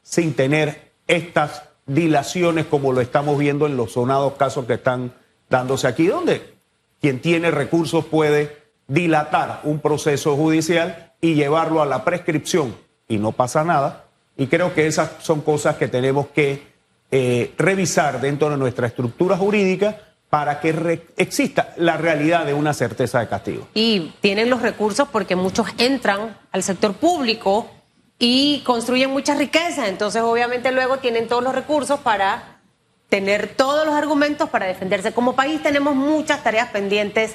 sin 0.10 0.34
tener 0.34 0.92
estas 1.08 1.62
dilaciones 1.86 2.66
como 2.66 2.92
lo 2.92 3.00
estamos 3.00 3.38
viendo 3.38 3.68
en 3.68 3.78
los 3.78 3.94
sonados 3.94 4.34
casos 4.34 4.66
que 4.66 4.74
están 4.74 5.14
dándose 5.52 5.88
aquí, 5.88 6.08
donde 6.08 6.56
quien 7.00 7.22
tiene 7.22 7.52
recursos 7.52 8.06
puede 8.06 8.58
dilatar 8.88 9.62
un 9.66 9.80
proceso 9.80 10.36
judicial 10.36 11.14
y 11.22 11.36
llevarlo 11.36 11.84
a 11.84 11.86
la 11.86 12.04
prescripción 12.04 12.76
y 13.08 13.18
no 13.18 13.34
pasa 13.34 13.64
nada. 13.64 14.06
Y 14.36 14.48
creo 14.48 14.74
que 14.74 14.88
esas 14.88 15.12
son 15.20 15.42
cosas 15.42 15.76
que 15.76 15.88
tenemos 15.88 16.28
que 16.30 16.64
eh, 17.12 17.54
revisar 17.60 18.20
dentro 18.20 18.50
de 18.50 18.58
nuestra 18.58 18.88
estructura 18.88 19.38
jurídica 19.38 19.96
para 20.28 20.60
que 20.60 21.06
exista 21.18 21.74
la 21.78 21.98
realidad 21.98 22.48
de 22.48 22.56
una 22.56 22.74
certeza 22.74 23.20
de 23.20 23.28
castigo. 23.28 23.68
Y 23.76 24.12
tienen 24.22 24.50
los 24.50 24.64
recursos 24.64 25.08
porque 25.12 25.36
muchos 25.36 25.68
entran 25.78 26.36
al 26.52 26.64
sector 26.64 26.94
público 26.94 27.70
y 28.20 28.62
construyen 28.66 29.10
mucha 29.10 29.34
riqueza. 29.34 29.88
Entonces, 29.88 30.22
obviamente, 30.22 30.72
luego 30.72 30.98
tienen 30.98 31.28
todos 31.28 31.42
los 31.44 31.56
recursos 31.56 32.02
para 32.02 32.60
tener 33.08 33.56
todos 33.56 33.86
los 33.86 33.96
argumentos 33.96 34.50
para 34.50 34.68
defenderse. 34.68 35.14
Como 35.14 35.36
país 35.36 35.64
tenemos 35.64 35.96
muchas 35.96 36.44
tareas 36.44 36.70
pendientes. 36.70 37.34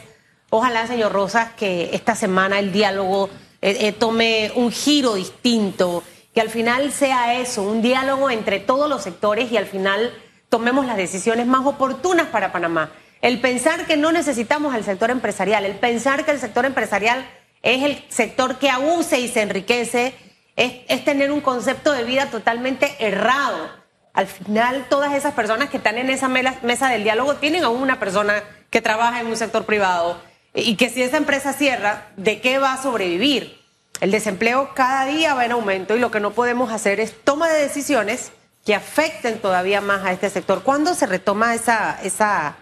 Ojalá, 0.51 0.87
señor 0.87 1.13
Rosas, 1.13 1.53
que 1.55 1.91
esta 1.95 2.15
semana 2.15 2.61
el 2.61 2.71
diálogo 2.71 3.29
eh, 3.61 3.79
eh, 3.81 3.93
tome 3.93 4.53
un 4.55 4.71
giro 4.71 5.15
distinto, 5.15 6.05
que 6.33 6.41
al 6.41 6.51
final 6.51 6.93
sea 6.93 7.41
eso, 7.41 7.63
un 7.63 7.81
diálogo 7.83 8.31
entre 8.31 8.61
todos 8.61 8.89
los 8.89 9.03
sectores 9.03 9.51
y 9.51 9.57
al 9.57 9.67
final 9.67 10.13
tomemos 10.49 10.87
las 10.87 10.97
decisiones 10.97 11.47
más 11.47 11.67
oportunas 11.67 12.27
para 12.27 12.53
Panamá. 12.53 12.93
El 13.23 13.41
pensar 13.41 13.87
que 13.87 13.97
no 13.97 14.13
necesitamos 14.13 14.75
al 14.75 14.85
sector 14.85 15.11
empresarial, 15.11 15.65
el 15.65 15.77
pensar 15.77 16.25
que 16.25 16.31
el 16.31 16.39
sector 16.39 16.67
empresarial 16.67 17.27
es 17.63 17.83
el 17.83 18.05
sector 18.11 18.59
que 18.59 18.69
abuse 18.69 19.19
y 19.19 19.29
se 19.29 19.41
enriquece 19.41 20.15
es, 20.57 21.05
tener 21.05 21.33
un 21.33 21.41
concepto 21.41 21.93
de 21.93 22.05
vida 22.05 22.27
totalmente 22.27 22.97
errado. 22.99 23.71
Al 24.13 24.27
final, 24.27 24.87
todas 24.89 25.13
esas 25.15 25.35
personas 25.35 25.71
que 25.71 25.79
están 25.79 25.99
en 25.99 26.11
esa 26.11 26.29
mesa 26.29 26.89
del 26.89 27.03
diálogo 27.03 27.35
tienen 27.37 27.65
a 27.65 27.69
una 27.69 27.99
persona 27.99 28.43
que 28.71 28.81
trabaja 28.81 29.21
en 29.21 29.27
un 29.27 29.37
sector 29.37 29.65
privado 29.65 30.21
y 30.55 30.77
que 30.77 30.89
si 30.89 31.03
esa 31.03 31.17
empresa 31.17 31.53
cierra, 31.53 32.07
¿de 32.17 32.41
qué 32.41 32.59
va 32.59 32.75
a 32.75 32.83
sobrevivir? 32.83 33.61
El 34.01 34.11
desempleo 34.11 34.71
cada 34.75 35.07
día 35.07 35.35
va 35.35 35.45
en 35.45 35.53
aumento 35.53 35.97
y 35.97 36.01
lo 36.01 36.11
que 36.11 36.21
no 36.21 36.33
podemos 36.33 36.73
hacer 36.73 37.01
es 37.01 37.15
toma 37.23 37.49
de 37.49 37.61
decisiones 37.61 38.33
que 38.65 38.75
afecten 38.75 39.41
todavía 39.41 39.81
más 39.81 40.05
a 40.05 40.13
este 40.13 40.31
sector. 40.31 40.63
¿Cuándo 40.63 40.95
se 40.95 41.07
retoma 41.07 41.55
esa, 41.55 42.01
esa, 42.03 42.57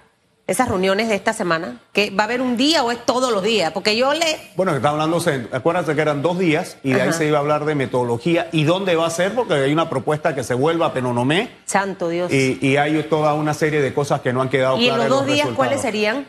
esas 0.46 0.68
reuniones 0.68 1.08
de 1.08 1.14
esta 1.14 1.32
semana? 1.32 1.80
¿Que 1.92 2.10
va 2.10 2.24
a 2.24 2.26
haber 2.26 2.42
un 2.42 2.56
día 2.56 2.82
o 2.82 2.90
es 2.90 3.04
todos 3.04 3.32
los 3.32 3.42
días? 3.42 3.72
Porque 3.72 3.96
yo 3.96 4.12
le... 4.12 4.50
Bueno, 4.56 4.74
está 4.74 4.90
hablando, 4.90 5.22
acuérdense 5.52 5.94
que 5.94 6.00
eran 6.00 6.22
dos 6.22 6.38
días 6.38 6.78
y 6.82 6.92
de 6.92 7.02
ahí 7.02 7.12
se 7.12 7.26
iba 7.26 7.38
a 7.38 7.40
hablar 7.40 7.64
de 7.64 7.74
metodología 7.74 8.48
y 8.52 8.64
dónde 8.64 8.96
va 8.96 9.06
a 9.06 9.10
ser, 9.10 9.34
porque 9.34 9.54
hay 9.54 9.72
una 9.72 9.88
propuesta 9.88 10.34
que 10.34 10.44
se 10.44 10.54
vuelva 10.54 10.86
a 10.86 10.92
Penonomé. 10.92 11.50
Santo 11.64 12.08
Dios. 12.08 12.32
Y, 12.32 12.76
hay 12.76 13.00
toda 13.04 13.34
una 13.34 13.54
serie 13.54 13.80
de 13.80 13.94
cosas 13.94 14.20
que 14.22 14.32
no 14.32 14.42
han 14.42 14.48
quedado 14.48 14.76
claras. 14.76 14.86
¿Y 14.86 14.90
en 14.90 14.98
los 14.98 15.08
dos 15.08 15.26
días 15.26 15.48
cuáles 15.54 15.80
serían? 15.80 16.26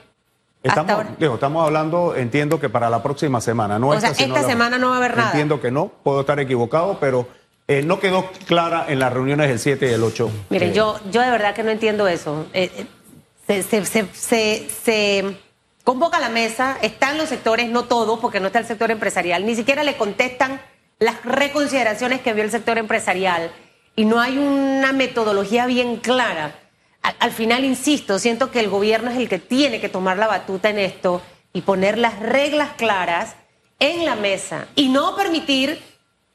Estamos, 0.62 1.06
estamos 1.20 1.66
hablando, 1.66 2.16
entiendo 2.16 2.60
que 2.60 2.70
para 2.70 2.90
la 2.90 3.04
próxima 3.04 3.42
semana, 3.42 3.80
no 3.80 3.90
o 3.90 4.00
sea, 4.00 4.12
esta 4.12 4.44
semana 4.44 4.78
no 4.78 4.90
va 4.90 4.96
a 4.96 4.98
haber 4.98 5.18
nada. 5.18 5.32
Entiendo 5.32 5.60
que 5.60 5.72
no, 5.72 5.92
puedo 6.04 6.22
estar 6.22 6.40
equivocado, 6.40 6.98
pero 7.02 7.28
eh, 7.68 7.82
no 7.84 8.00
quedó 8.00 8.30
clara 8.46 8.86
en 8.88 9.00
las 9.00 9.12
reuniones 9.12 9.50
del 9.50 9.60
7 9.60 9.90
y 9.90 9.94
el 9.94 10.04
8. 10.04 10.30
Miren, 10.50 10.70
eh, 10.70 10.74
yo, 10.74 11.00
yo 11.12 11.22
de 11.22 11.32
verdad 11.32 11.54
que 11.54 11.64
no 11.64 11.72
entiendo 11.72 12.08
eso. 12.08 12.46
Eh, 12.54 12.86
se, 13.48 15.38
convoca 15.84 16.20
la 16.20 16.30
mesa, 16.30 16.78
están 16.82 17.18
los 17.18 17.30
sectores, 17.30 17.70
no 17.70 17.86
todos, 17.86 18.20
porque 18.20 18.40
no 18.40 18.48
está 18.48 18.60
el 18.60 18.66
sector 18.66 18.92
empresarial, 18.92 19.46
ni 19.46 19.56
siquiera 19.56 19.84
le 19.84 19.98
contestan 19.98 20.62
las 21.00 21.24
reconsideraciones 21.26 22.22
que 22.22 22.34
vio 22.34 22.44
el 22.44 22.52
sector 22.52 22.78
empresarial 22.78 23.52
y 23.96 24.06
no 24.06 24.20
hay 24.20 24.38
una 24.38 24.94
metodología 24.94 25.66
bien 25.66 25.98
clara. 25.98 26.56
Al, 27.20 27.32
final, 27.32 27.66
insisto, 27.66 28.18
siento 28.18 28.50
que 28.50 28.62
el 28.62 28.70
gobierno 28.70 29.12
es 29.12 29.18
el 29.18 29.28
que 29.28 29.40
tiene 29.40 29.82
que 29.82 29.90
tomar 29.90 30.18
la 30.18 30.28
batuta 30.28 30.70
en 30.70 30.80
esto 30.80 31.22
y 31.52 31.62
poner 31.62 31.98
las 31.98 32.18
reglas 32.20 32.70
claras 32.78 33.36
en 33.80 34.06
la 34.06 34.16
mesa 34.16 34.68
y 34.76 34.88
no 34.88 35.18
permitir 35.18 35.82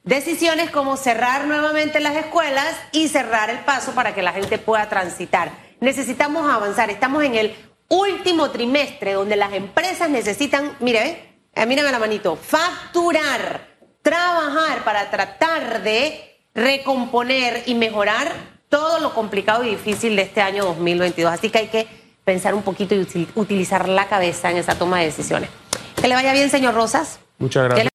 decisiones 0.05 0.71
como 0.71 0.99
cerrar 0.99 1.47
nuevamente 1.47 2.01
las 2.01 2.17
escuelas 2.17 2.77
y 2.93 3.09
cerrar 3.09 3.49
el 3.49 3.61
paso 3.61 3.93
para 3.93 4.15
que 4.15 4.21
la 4.21 4.35
gente 4.35 4.59
pueda 4.59 4.91
transitar 4.91 5.68
necesitamos 5.81 6.49
avanzar. 6.51 6.91
Estamos 6.91 7.25
en 7.25 7.35
el 7.35 7.55
último 7.89 8.51
trimestre 8.51 9.15
donde 9.15 9.37
las 9.37 9.53
empresas 9.53 10.11
necesitan, 10.11 10.77
mire, 10.81 11.41
eh, 11.55 11.67
mírame 11.67 11.91
la 11.91 11.99
manito, 11.99 12.37
facturar, 12.37 13.67
trabajar 14.03 14.85
para 14.85 15.11
tratar 15.11 15.83
de 15.83 16.39
recomponer 16.55 17.63
y 17.67 17.75
mejorar 17.75 18.33
todo 18.69 18.99
lo 19.01 19.15
complicado 19.15 19.65
y 19.65 19.71
difícil 19.71 20.17
de 20.17 20.23
este 20.23 20.41
año 20.41 20.65
2022. 20.65 21.33
Así 21.33 21.51
que 21.51 21.59
hay 21.59 21.69
que 21.69 21.87
pensar 22.25 22.55
un 22.55 22.63
poquito 22.63 22.95
y 22.95 23.29
utilizar 23.35 23.89
la 23.89 24.07
cabeza 24.07 24.51
en 24.51 24.59
esa 24.59 24.75
toma 24.75 24.99
de 24.99 25.07
decisiones. 25.07 25.49
Que 26.01 26.09
le 26.09 26.15
vaya 26.15 26.33
bien, 26.33 26.51
señor 26.51 26.75
Rosas. 26.75 27.21
Muchas 27.39 27.65
gracias. 27.65 27.85